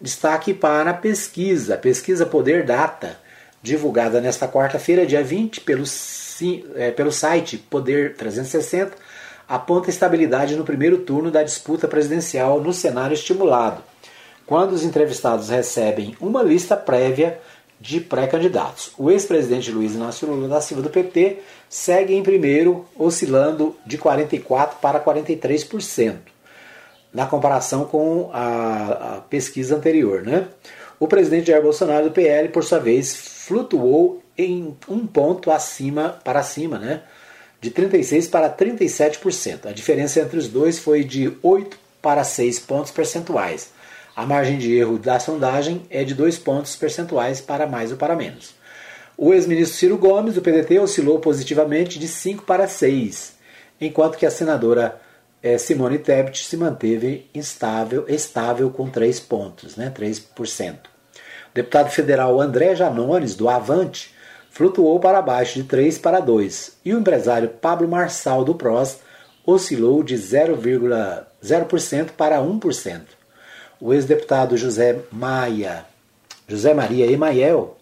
[0.00, 3.18] destaque para a pesquisa, pesquisa Poder Data,
[3.62, 5.84] divulgada nesta quarta-feira, dia 20, pelo,
[6.74, 8.92] é, pelo site Poder 360,
[9.46, 13.82] aponta estabilidade no primeiro turno da disputa presidencial no cenário estimulado,
[14.50, 17.38] quando os entrevistados recebem uma lista prévia
[17.80, 18.90] de pré-candidatos.
[18.98, 24.70] O ex-presidente Luiz Inácio Lula da Silva do PT segue em primeiro, oscilando de 44%
[24.82, 26.16] para 43%,
[27.14, 30.22] na comparação com a, a pesquisa anterior.
[30.22, 30.48] Né?
[30.98, 36.42] O presidente Jair Bolsonaro do PL, por sua vez, flutuou em um ponto acima para
[36.42, 37.02] cima, né?
[37.60, 39.66] de 36% para 37%.
[39.66, 43.78] A diferença entre os dois foi de 8 para 6 pontos percentuais.
[44.14, 48.16] A margem de erro da sondagem é de 2 pontos percentuais para mais ou para
[48.16, 48.54] menos.
[49.16, 53.34] O ex-ministro Ciro Gomes, do PDT, oscilou positivamente de 5 para 6,
[53.80, 55.00] enquanto que a senadora
[55.42, 60.74] eh, Simone Tebet se manteve instável, estável com 3 pontos, né, 3%.
[60.74, 64.14] O deputado federal André Janones, do Avante,
[64.50, 68.98] flutuou para baixo de 3 para 2, e o empresário Pablo Marçal, do PROS,
[69.46, 73.19] oscilou de 0,0% para 1%
[73.80, 75.86] o ex-deputado José Maia,
[76.46, 77.78] José Maria Emael,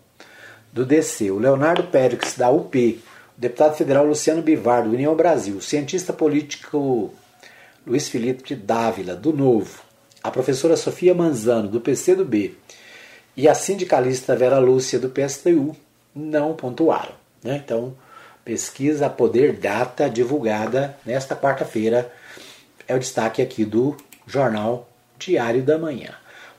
[0.73, 3.03] do DC, o Leonardo Pérez, da UP,
[3.37, 7.13] deputado federal Luciano Bivar, do União Brasil, cientista político
[7.85, 9.83] Luiz Felipe Dávila, do Novo,
[10.23, 12.57] a professora Sofia Manzano, do PCdoB,
[13.37, 15.75] e a sindicalista Vera Lúcia, do PSTU,
[16.15, 17.13] não pontuaram.
[17.43, 17.61] Né?
[17.65, 17.95] Então,
[18.45, 22.13] pesquisa Poder Data divulgada nesta quarta-feira
[22.87, 24.88] é o destaque aqui do jornal
[25.18, 26.11] Diário da Manhã.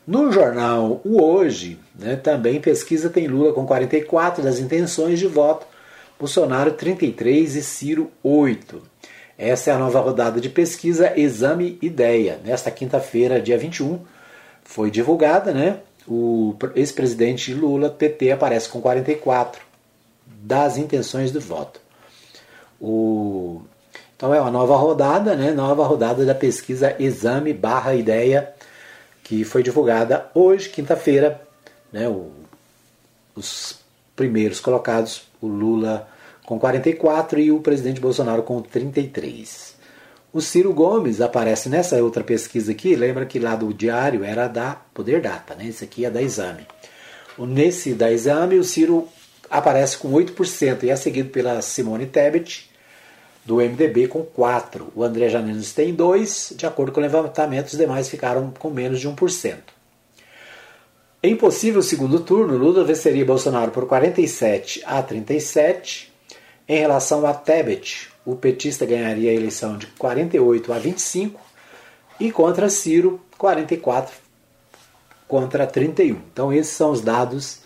[0.05, 5.65] No jornal O Hoje, né, também pesquisa tem Lula com 44 das intenções de voto,
[6.19, 8.81] Bolsonaro 33 e Ciro 8.
[9.37, 12.39] Essa é a nova rodada de pesquisa Exame Ideia.
[12.43, 13.99] Nesta quinta-feira, dia 21,
[14.63, 15.77] foi divulgada, né?
[16.05, 19.61] O ex-presidente Lula, PT, aparece com 44
[20.25, 21.79] das intenções do voto.
[22.81, 23.61] O...
[24.19, 25.53] Então é uma nova rodada, né?
[25.53, 28.53] Nova rodada da pesquisa Exame barra Ideia,
[29.23, 31.39] que foi divulgada hoje, quinta-feira,
[31.89, 32.05] né?
[32.09, 32.29] O...
[33.33, 33.79] Os
[34.17, 36.05] primeiros colocados, o Lula
[36.45, 39.75] com 44 e o presidente Bolsonaro com 33.
[40.33, 44.75] O Ciro Gomes aparece nessa outra pesquisa aqui, lembra que lá do diário era da
[44.93, 45.67] Poder Data, né?
[45.67, 46.67] Esse aqui é da Exame.
[47.37, 49.07] Nesse da Exame, o Ciro
[49.49, 52.68] aparece com 8% e é seguido pela Simone Tebet,
[53.45, 54.87] do MDB, com 4%.
[54.95, 58.99] O André Janinos tem 2%, de acordo com o levantamento, os demais ficaram com menos
[58.99, 59.57] de 1%.
[61.21, 66.09] Em possível segundo turno, Lula venceria Bolsonaro por 47 a 37
[66.69, 71.41] em relação a Tebet, o petista ganharia a eleição de 48 a 25
[72.19, 74.15] e contra Ciro, 44
[75.27, 76.15] contra 31.
[76.31, 77.61] Então esses são os dados,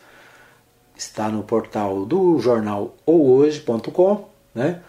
[0.96, 4.82] está no portal do jornal ouhoje.com, né?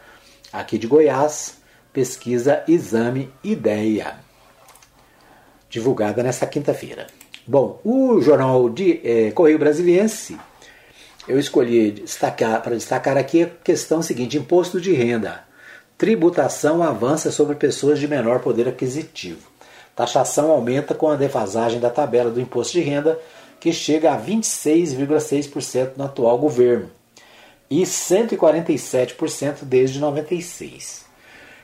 [0.55, 1.59] Aqui de Goiás,
[1.93, 4.15] pesquisa Exame Ideia,
[5.69, 7.09] divulgada nesta quinta-feira.
[7.47, 10.39] Bom, o jornal de eh, Correio Brasiliense
[11.27, 15.43] eu escolhi destacar, para destacar aqui a questão seguinte: imposto de renda.
[15.99, 19.49] Tributação avança sobre pessoas de menor poder aquisitivo.
[19.95, 23.19] Taxação aumenta com a defasagem da tabela do imposto de renda,
[23.61, 26.91] que chega a 26,6% no atual governo
[27.71, 31.05] e 147% desde 96.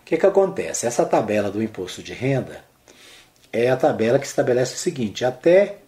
[0.01, 0.87] O que, que acontece?
[0.87, 2.65] Essa tabela do imposto de renda
[3.53, 5.79] é a tabela que estabelece o seguinte: até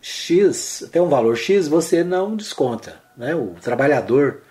[0.00, 3.00] X, até um valor X, você não desconta.
[3.16, 3.34] Né?
[3.34, 4.42] O trabalhador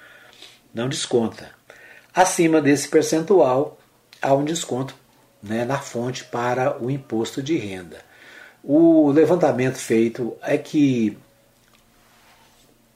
[0.73, 1.49] não desconta.
[2.13, 3.77] Acima desse percentual,
[4.21, 4.95] há um desconto
[5.41, 7.97] né, na fonte para o imposto de renda.
[8.63, 11.17] O levantamento feito é que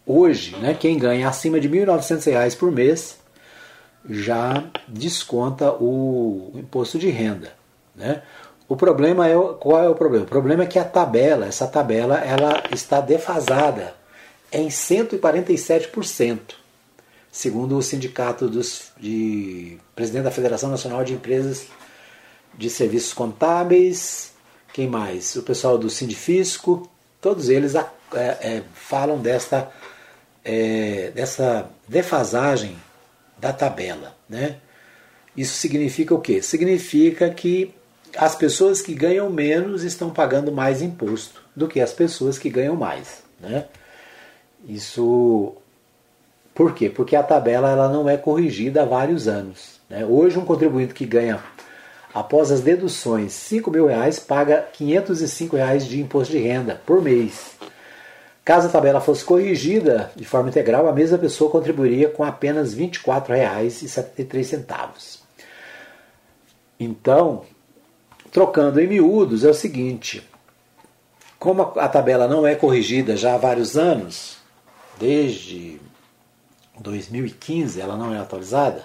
[0.06, 3.18] hoje, né, quem ganha acima de R$ 1.900 por mês
[4.08, 7.54] já desconta o imposto de renda.
[7.96, 8.22] Né?
[8.68, 10.26] O problema é qual é o problema?
[10.26, 13.96] O problema é que a tabela, essa tabela, ela está defasada
[14.52, 16.40] em 147%,
[17.32, 21.68] segundo o sindicato dos de presidente da Federação Nacional de Empresas
[22.58, 24.34] de Serviços Contábeis,
[24.74, 25.36] quem mais?
[25.36, 26.90] O pessoal do Sindifisco,
[27.22, 29.70] todos eles é, é, falam desta,
[30.46, 32.78] é, dessa defasagem
[33.38, 34.58] da tabela, né?
[35.36, 36.42] Isso significa o quê?
[36.42, 37.74] Significa que
[38.18, 42.76] as pessoas que ganham menos estão pagando mais imposto do que as pessoas que ganham
[42.76, 43.24] mais.
[43.40, 43.66] Né?
[44.66, 45.56] Isso
[46.54, 46.90] por quê?
[46.90, 49.82] Porque a tabela ela não é corrigida há vários anos.
[49.90, 50.06] Né?
[50.06, 51.44] Hoje um contribuinte que ganha
[52.14, 57.58] após as deduções 5 mil reais paga 505 reais de imposto de renda por mês.
[58.46, 62.88] Caso a tabela fosse corrigida de forma integral, a mesma pessoa contribuiria com apenas R$
[62.88, 65.20] 24,73.
[66.80, 67.44] Então,
[68.36, 70.30] Trocando em miúdos, é o seguinte:
[71.40, 74.36] como a tabela não é corrigida já há vários anos,
[75.00, 75.80] desde
[76.78, 78.84] 2015 ela não é atualizada,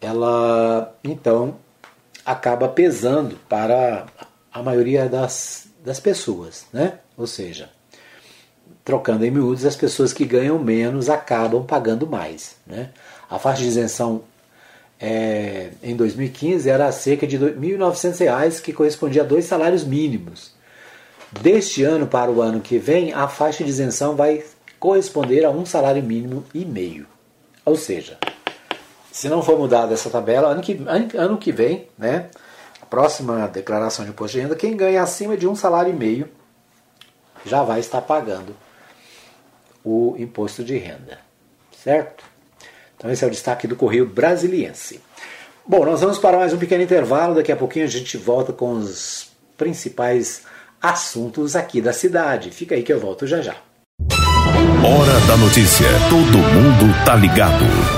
[0.00, 1.56] ela então
[2.24, 4.06] acaba pesando para
[4.50, 7.00] a maioria das, das pessoas, né?
[7.14, 7.68] Ou seja,
[8.88, 12.88] trocando em miúdos, as pessoas que ganham menos acabam pagando mais, né?
[13.28, 14.22] A faixa de isenção
[14.98, 20.54] é, em 2015 era cerca de R$ 1.900, que correspondia a dois salários mínimos.
[21.30, 24.42] Deste ano para o ano que vem, a faixa de isenção vai
[24.80, 27.06] corresponder a um salário mínimo e meio.
[27.66, 28.16] Ou seja,
[29.12, 30.82] se não for mudada essa tabela, ano que,
[31.14, 32.30] ano que vem, né,
[32.80, 36.26] a próxima declaração de imposto de renda, quem ganha acima de um salário e meio
[37.44, 38.56] já vai estar pagando
[39.88, 41.18] o imposto de renda.
[41.82, 42.24] Certo?
[42.96, 45.00] Então esse é o destaque do Correio Brasiliense.
[45.66, 47.34] Bom, nós vamos para mais um pequeno intervalo.
[47.34, 50.42] Daqui a pouquinho a gente volta com os principais
[50.80, 52.50] assuntos aqui da cidade.
[52.50, 53.56] Fica aí que eu volto já já.
[54.82, 55.86] Hora da notícia.
[56.08, 57.97] Todo mundo tá ligado.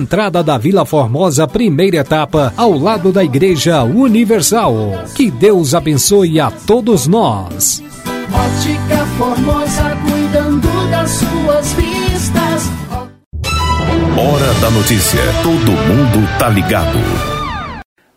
[0.00, 4.74] entrada da Vila Formosa, primeira etapa, ao lado da Igreja Universal.
[5.14, 7.82] Que Deus abençoe a todos nós.
[8.32, 12.62] Ótica Formosa, cuidando das suas vistas.
[14.16, 15.20] Hora da notícia.
[15.42, 16.98] Todo mundo tá ligado.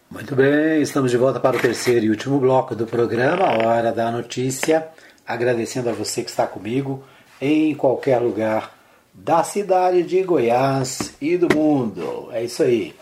[0.09, 4.09] Muito bem, estamos de volta para o terceiro e último bloco do programa, Hora da
[4.09, 4.87] Notícia.
[5.27, 7.03] Agradecendo a você que está comigo
[7.41, 8.71] em qualquer lugar
[9.13, 12.29] da cidade de Goiás e do mundo.
[12.31, 12.95] É isso aí.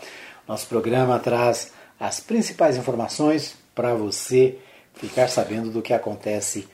[0.46, 4.58] Nosso programa traz as principais informações para você
[4.94, 6.68] ficar sabendo do que acontece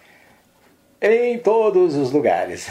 [1.01, 2.69] em todos os lugares.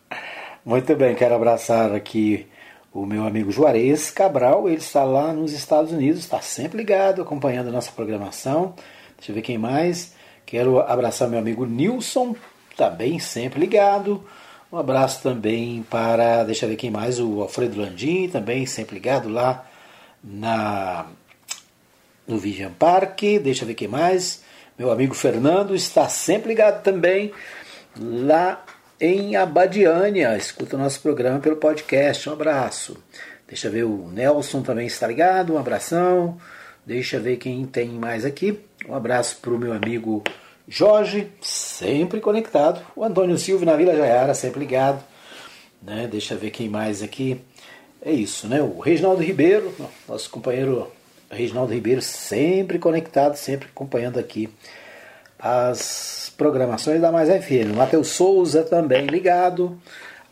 [0.64, 2.46] Muito bem, quero abraçar aqui
[2.92, 7.68] o meu amigo Juarez Cabral, ele está lá nos Estados Unidos, está sempre ligado, acompanhando
[7.68, 8.74] a nossa programação.
[9.16, 10.14] Deixa eu ver quem mais.
[10.44, 12.34] Quero abraçar meu amigo Nilson,
[12.76, 14.24] também sempre ligado.
[14.72, 19.28] Um abraço também para, deixa eu ver quem mais, o Alfredo Landim, também sempre ligado
[19.28, 19.66] lá
[20.22, 21.06] na
[22.30, 23.20] no Vision Park.
[23.42, 24.42] Deixa eu ver quem mais.
[24.78, 27.32] Meu amigo Fernando está sempre ligado também
[27.98, 28.64] lá
[29.00, 30.36] em Abadiânia.
[30.36, 32.28] Escuta o nosso programa pelo podcast.
[32.28, 32.96] Um abraço.
[33.48, 35.54] Deixa eu ver, o Nelson também está ligado.
[35.54, 36.38] Um abração.
[36.86, 38.60] Deixa eu ver quem tem mais aqui.
[38.88, 40.22] Um abraço para o meu amigo
[40.68, 42.80] Jorge, sempre conectado.
[42.94, 45.02] O Antônio Silva na Vila Jaiara, sempre ligado.
[45.82, 46.08] Né?
[46.10, 47.40] Deixa eu ver quem mais aqui.
[48.02, 48.62] É isso, né?
[48.62, 49.74] O Reginaldo Ribeiro,
[50.08, 50.90] nosso companheiro
[51.30, 54.48] Reginaldo Ribeiro, sempre conectado, sempre acompanhando aqui
[55.38, 57.74] as programações da Mais FM.
[57.76, 59.78] Matheus Souza também ligado.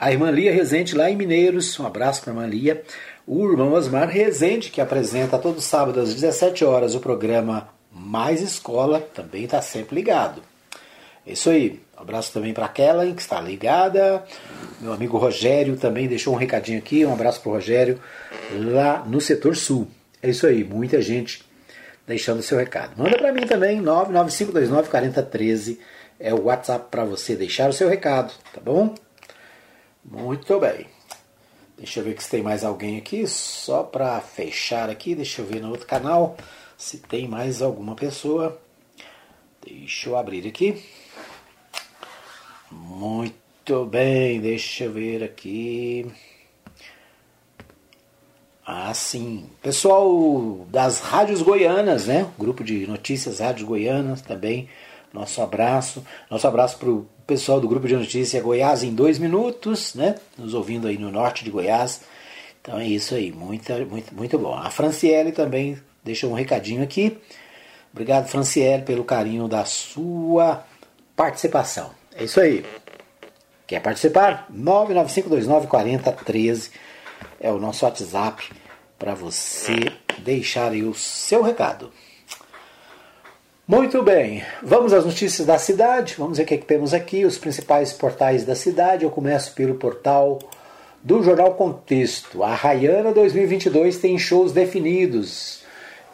[0.00, 1.78] A irmã Lia Rezende lá em Mineiros.
[1.78, 2.82] Um abraço para a irmã Lia.
[3.26, 7.68] O irmão Osmar Rezende, que apresenta todo sábado às 17 horas o programa
[7.98, 10.42] Mais Escola, também está sempre ligado.
[11.26, 11.80] É isso aí.
[11.96, 14.24] Um abraço também para aquela que está ligada.
[14.80, 17.04] Meu amigo Rogério também deixou um recadinho aqui.
[17.04, 18.00] Um abraço para o Rogério
[18.52, 19.88] lá no setor sul.
[20.22, 20.64] É isso aí.
[20.64, 21.44] Muita gente
[22.06, 22.96] deixando seu recado.
[22.96, 25.78] Manda para mim também, 995294013
[26.18, 28.94] é o WhatsApp para você deixar o seu recado, tá bom?
[30.04, 30.86] Muito bem.
[31.76, 35.60] Deixa eu ver se tem mais alguém aqui, só para fechar aqui, deixa eu ver
[35.60, 36.36] no outro canal
[36.78, 38.58] se tem mais alguma pessoa.
[39.66, 40.80] Deixa eu abrir aqui.
[42.70, 46.06] Muito bem, deixa eu ver aqui.
[48.64, 49.50] Ah, sim.
[49.60, 52.30] Pessoal das rádios goianas, né?
[52.38, 54.68] Grupo de notícias Rádios Goianas também.
[55.12, 56.04] Nosso abraço.
[56.30, 60.16] Nosso abraço para o pessoal do grupo de notícias Goiás em dois minutos, né?
[60.36, 62.02] Nos ouvindo aí no norte de Goiás.
[62.60, 63.32] Então é isso aí.
[63.32, 64.54] Muito, muito, muito bom.
[64.54, 67.18] A Franciele também deixou um recadinho aqui.
[67.92, 70.64] Obrigado, Franciele, pelo carinho da sua
[71.16, 71.90] participação.
[72.14, 72.64] É isso aí.
[73.66, 74.46] Quer participar?
[74.52, 76.70] 995294013
[77.40, 78.52] é o nosso WhatsApp
[78.98, 81.90] para você deixar aí o seu recado.
[83.66, 86.14] Muito bem, vamos às notícias da cidade.
[86.16, 89.04] Vamos ver o que, é que temos aqui, os principais portais da cidade.
[89.04, 90.38] Eu começo pelo portal
[91.02, 92.42] do Jornal Contexto.
[92.42, 95.60] A Rayana 2022 tem shows definidos.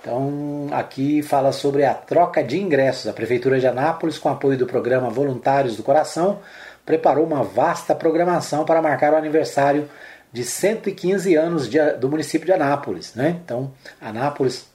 [0.05, 3.07] Então, aqui fala sobre a troca de ingressos.
[3.07, 6.41] A Prefeitura de Anápolis, com apoio do programa Voluntários do Coração,
[6.85, 9.89] preparou uma vasta programação para marcar o aniversário
[10.31, 13.15] de 115 anos de, do município de Anápolis.
[13.15, 13.41] Né?
[13.43, 14.67] Então, Anápolis,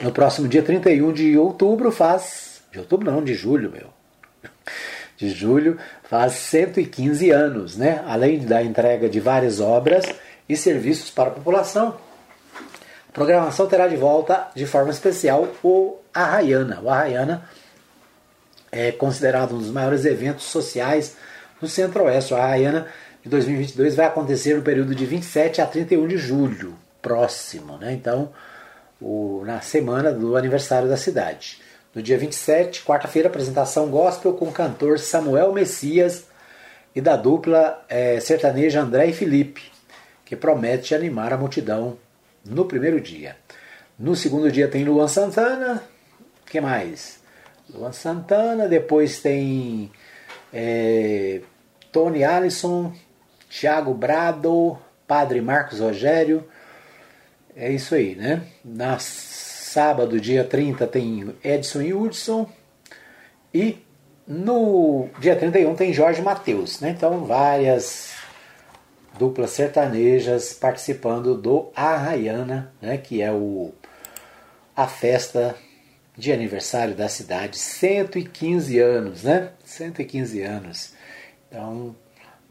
[0.00, 2.62] no próximo dia 31 de outubro, faz.
[2.70, 3.88] De outubro não, de julho, meu.
[5.16, 8.00] De julho, faz 115 anos, né?
[8.06, 10.04] Além da entrega de várias obras
[10.48, 11.96] e serviços para a população.
[13.12, 16.80] Programação terá de volta de forma especial o Arraiana.
[16.80, 17.44] O Arraiana
[18.70, 21.16] é considerado um dos maiores eventos sociais
[21.60, 22.32] no Centro-Oeste.
[22.32, 22.86] O Arraiana
[23.22, 27.92] de 2022 vai acontecer no período de 27 a 31 de julho próximo, né?
[27.92, 28.30] Então,
[29.00, 31.60] o, na semana do aniversário da cidade.
[31.92, 36.26] No dia 27, quarta-feira, apresentação gospel com o cantor Samuel Messias
[36.94, 39.62] e da dupla é, sertaneja André e Felipe,
[40.24, 41.98] que promete animar a multidão
[42.44, 43.36] no primeiro dia.
[43.98, 45.82] No segundo dia tem Luan Santana,
[46.46, 47.20] que mais?
[47.68, 49.90] Luan Santana, depois tem
[50.52, 51.40] é,
[51.92, 52.92] Tony Allison,
[53.48, 56.48] Thiago Brado, Padre Marcos Rogério.
[57.54, 58.42] É isso aí, né?
[58.64, 62.50] Na sábado, dia 30, tem Edson e Hudson.
[63.52, 63.78] E
[64.26, 66.90] no dia 31 tem Jorge Matheus, né?
[66.90, 68.19] Então, várias
[69.20, 72.96] duplas sertanejas participando do Arraiana, né?
[72.96, 73.70] Que é o,
[74.74, 75.54] a festa
[76.16, 77.58] de aniversário da cidade.
[77.58, 79.50] 115 anos, né?
[79.62, 80.94] 115 anos.
[81.46, 81.94] Então,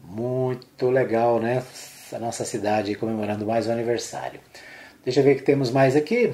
[0.00, 1.64] muito legal, né?
[2.12, 4.38] A nossa cidade comemorando mais um aniversário.
[5.04, 6.32] Deixa eu ver o que temos mais aqui.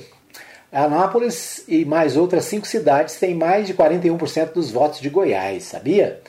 [0.70, 6.20] Anápolis e mais outras cinco cidades têm mais de 41% dos votos de Goiás, sabia?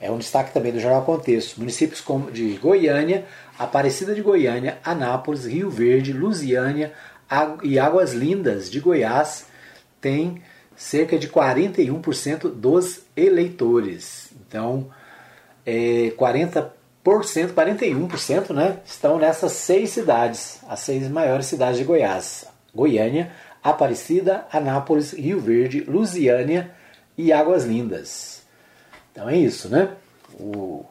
[0.00, 1.58] É um destaque também do Jornal Contexto.
[1.58, 3.24] Municípios como de Goiânia,
[3.58, 6.92] Aparecida de Goiânia, Anápolis, Rio Verde, Lusiânia
[7.62, 9.46] e Águas Lindas de Goiás
[10.00, 10.42] têm
[10.76, 14.30] cerca de 41% dos eleitores.
[14.46, 14.90] Então,
[15.64, 23.30] é, 40 41%, né, estão nessas seis cidades, as seis maiores cidades de Goiás: Goiânia,
[23.62, 26.72] Aparecida, Anápolis, Rio Verde, Lusiânia
[27.16, 28.35] e Águas Lindas.
[29.16, 29.88] Então é isso, né?
[30.38, 30.84] O,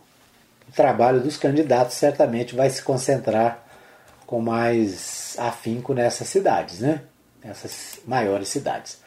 [0.76, 3.64] trabalho dos candidatos certamente vai se concentrar
[4.26, 7.02] com mais afinco nessas cidades, né?
[7.44, 8.98] Nessas maiores cidades.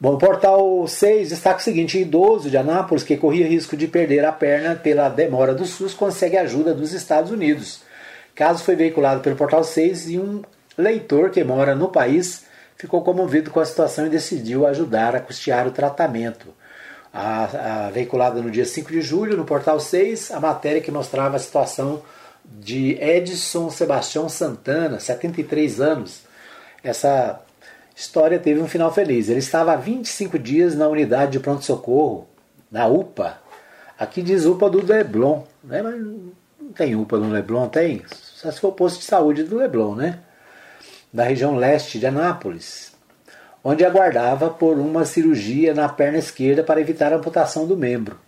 [0.00, 4.24] Bom, o portal 6 destaca o seguinte: idoso de Anápolis que corria risco de perder
[4.24, 7.82] a perna pela demora do SUS consegue ajuda dos Estados Unidos.
[8.34, 10.42] Caso foi veiculado pelo portal 6 e um
[10.76, 12.46] leitor que mora no país
[12.78, 16.48] ficou comovido com a situação e decidiu ajudar a custear o tratamento.
[17.14, 17.44] A,
[17.86, 21.38] a, veiculada no dia 5 de julho no portal 6, a matéria que mostrava a
[21.38, 22.02] situação
[22.44, 26.22] de Edson Sebastião Santana, 73 anos.
[26.82, 27.40] Essa
[27.94, 29.28] história teve um final feliz.
[29.28, 32.28] Ele estava há 25 dias na unidade de pronto-socorro,
[32.70, 33.38] na UPA.
[33.98, 35.80] Aqui diz UPA do Leblon, né?
[35.82, 38.02] mas não tem UPA no Leblon, tem?
[38.08, 40.18] Só se for posto de saúde do Leblon, né?
[41.12, 42.92] Da região leste de Anápolis,
[43.64, 48.18] onde aguardava por uma cirurgia na perna esquerda para evitar a amputação do membro.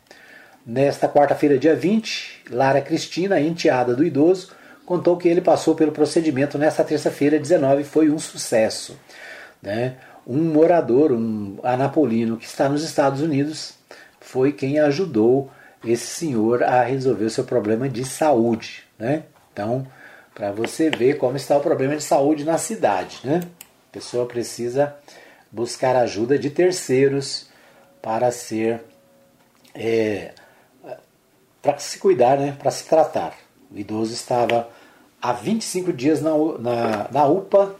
[0.66, 4.50] Nesta quarta-feira, dia 20, Lara Cristina, enteada do idoso,
[4.86, 8.98] contou que ele passou pelo procedimento nesta terça-feira, 19, e foi um sucesso.
[9.62, 9.96] Né?
[10.26, 13.74] Um morador, um anapolino que está nos Estados Unidos,
[14.20, 15.50] foi quem ajudou
[15.84, 18.84] esse senhor a resolver o seu problema de saúde.
[18.98, 19.24] Né?
[19.52, 19.86] Então,
[20.34, 23.20] para você ver como está o problema de saúde na cidade.
[23.22, 23.40] Né?
[23.90, 24.96] A pessoa precisa
[25.56, 27.46] buscar ajuda de terceiros
[28.02, 28.84] para ser.
[29.74, 30.32] É,
[31.62, 32.54] para se cuidar, né?
[32.58, 33.34] para se tratar.
[33.70, 34.68] O idoso estava
[35.20, 36.30] há 25 dias na,
[36.60, 37.74] na, na UPA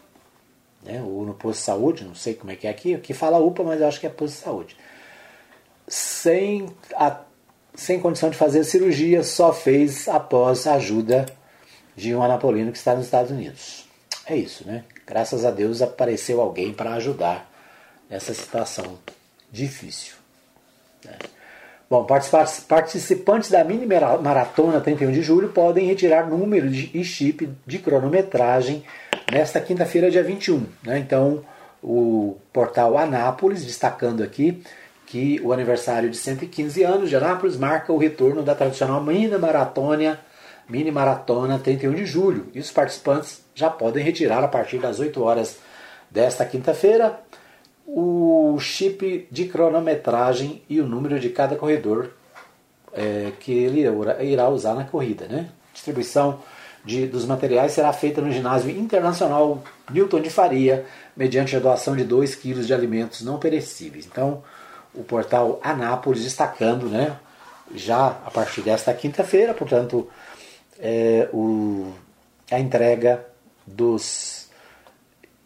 [0.83, 3.39] né, ou no posto de saúde, não sei como é que é aqui, aqui fala
[3.39, 4.77] UPA, mas eu acho que é posto de saúde,
[5.87, 7.21] sem, a,
[7.75, 11.27] sem condição de fazer cirurgia, só fez após a ajuda
[11.95, 13.87] de um anapolino que está nos Estados Unidos.
[14.27, 14.85] É isso, né?
[15.07, 17.56] Graças a Deus apareceu alguém para ajudar
[18.09, 18.99] nessa situação
[19.51, 20.15] difícil.
[21.05, 21.17] Né?
[21.89, 27.79] Bom, participantes da mini maratona 31 de julho podem retirar número de, e chip de
[27.79, 28.85] cronometragem
[29.31, 30.67] nesta quinta-feira, dia 21.
[30.83, 30.99] Né?
[30.99, 31.45] Então,
[31.81, 34.63] o portal Anápolis, destacando aqui
[35.07, 40.19] que o aniversário de 115 anos de Anápolis marca o retorno da tradicional mini maratona,
[40.69, 42.49] mini maratona 31 de julho.
[42.53, 45.59] E os participantes já podem retirar a partir das 8 horas
[46.11, 47.21] desta quinta-feira
[47.87, 52.11] o chip de cronometragem e o número de cada corredor
[52.93, 53.85] é, que ele
[54.23, 55.27] irá usar na corrida.
[55.27, 55.49] Né?
[55.73, 56.41] Distribuição
[56.85, 60.85] de, dos materiais será feita no ginásio internacional Newton de Faria,
[61.17, 64.07] mediante a doação de 2 kg de alimentos não perecíveis.
[64.07, 64.43] Então,
[64.95, 67.17] o portal Anápolis destacando né,
[67.75, 70.09] já a partir desta quinta-feira, portanto,
[70.79, 71.93] é, o,
[72.51, 73.25] a entrega
[73.67, 74.49] dos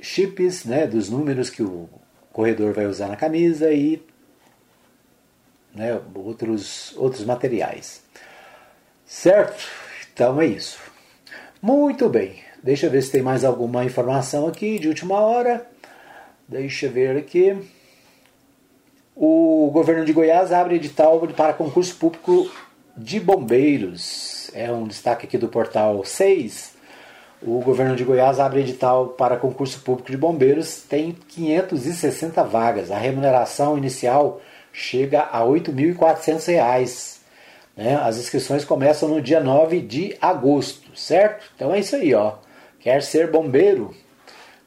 [0.01, 1.88] chips, né, dos números que o
[2.32, 4.02] corredor vai usar na camisa e
[5.74, 8.02] né, outros, outros materiais.
[9.04, 9.66] Certo?
[10.12, 10.78] Então é isso.
[11.60, 12.36] Muito bem.
[12.62, 15.66] Deixa eu ver se tem mais alguma informação aqui de última hora.
[16.48, 17.56] Deixa eu ver aqui.
[19.16, 22.50] O governo de Goiás abre edital para concurso público
[22.96, 24.50] de bombeiros.
[24.54, 26.79] É um destaque aqui do portal 6.
[27.43, 32.91] O governo de Goiás abre edital para concurso público de bombeiros, tem 560 vagas.
[32.91, 37.18] A remuneração inicial chega a R$ 8.400.
[37.74, 37.97] Né?
[37.97, 41.51] As inscrições começam no dia 9 de agosto, certo?
[41.57, 42.34] Então é isso aí, ó.
[42.78, 43.95] Quer ser bombeiro,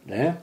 [0.04, 0.38] né?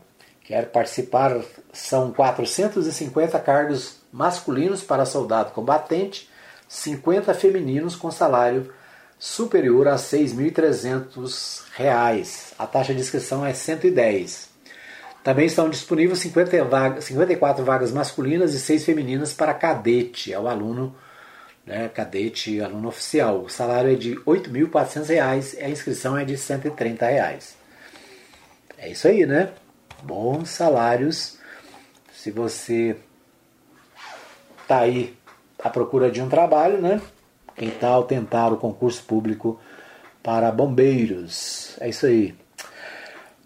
[0.44, 1.36] Quer participar,
[1.72, 6.28] são 450 cargos masculinos para soldado combatente,
[6.68, 8.72] 50 femininos com salário
[9.20, 12.54] superior a R$ 6.300.
[12.58, 14.48] A taxa de inscrição é 110.
[15.22, 20.48] Também estão disponíveis 50 vagas, 54 vagas masculinas e 6 femininas para cadete, é o
[20.48, 20.96] aluno
[21.66, 23.42] né, cadete, aluno oficial.
[23.42, 27.58] O salário é de R$ 8.400 e a inscrição é de 130 reais.
[28.78, 29.50] É isso aí, né?
[30.02, 31.36] Bons salários.
[32.14, 32.96] Se você
[34.62, 35.14] está aí
[35.58, 37.02] à procura de um trabalho, né?
[37.60, 39.60] Quem tal tentar o concurso público
[40.22, 41.76] para bombeiros?
[41.78, 42.34] É isso aí.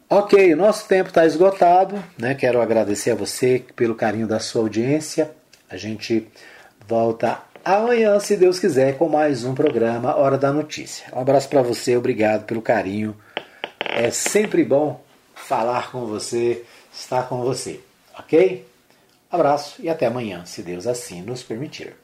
[0.09, 2.33] Ok, nosso tempo está esgotado, né?
[2.37, 5.33] Quero agradecer a você pelo carinho da sua audiência.
[5.69, 6.29] A gente
[6.87, 11.09] volta amanhã, se Deus quiser, com mais um programa Hora da Notícia.
[11.13, 13.17] Um abraço para você, obrigado pelo carinho.
[13.81, 15.03] É sempre bom
[15.35, 17.81] falar com você, estar com você,
[18.17, 18.65] ok?
[19.29, 22.04] Abraço e até amanhã, se Deus assim nos permitir.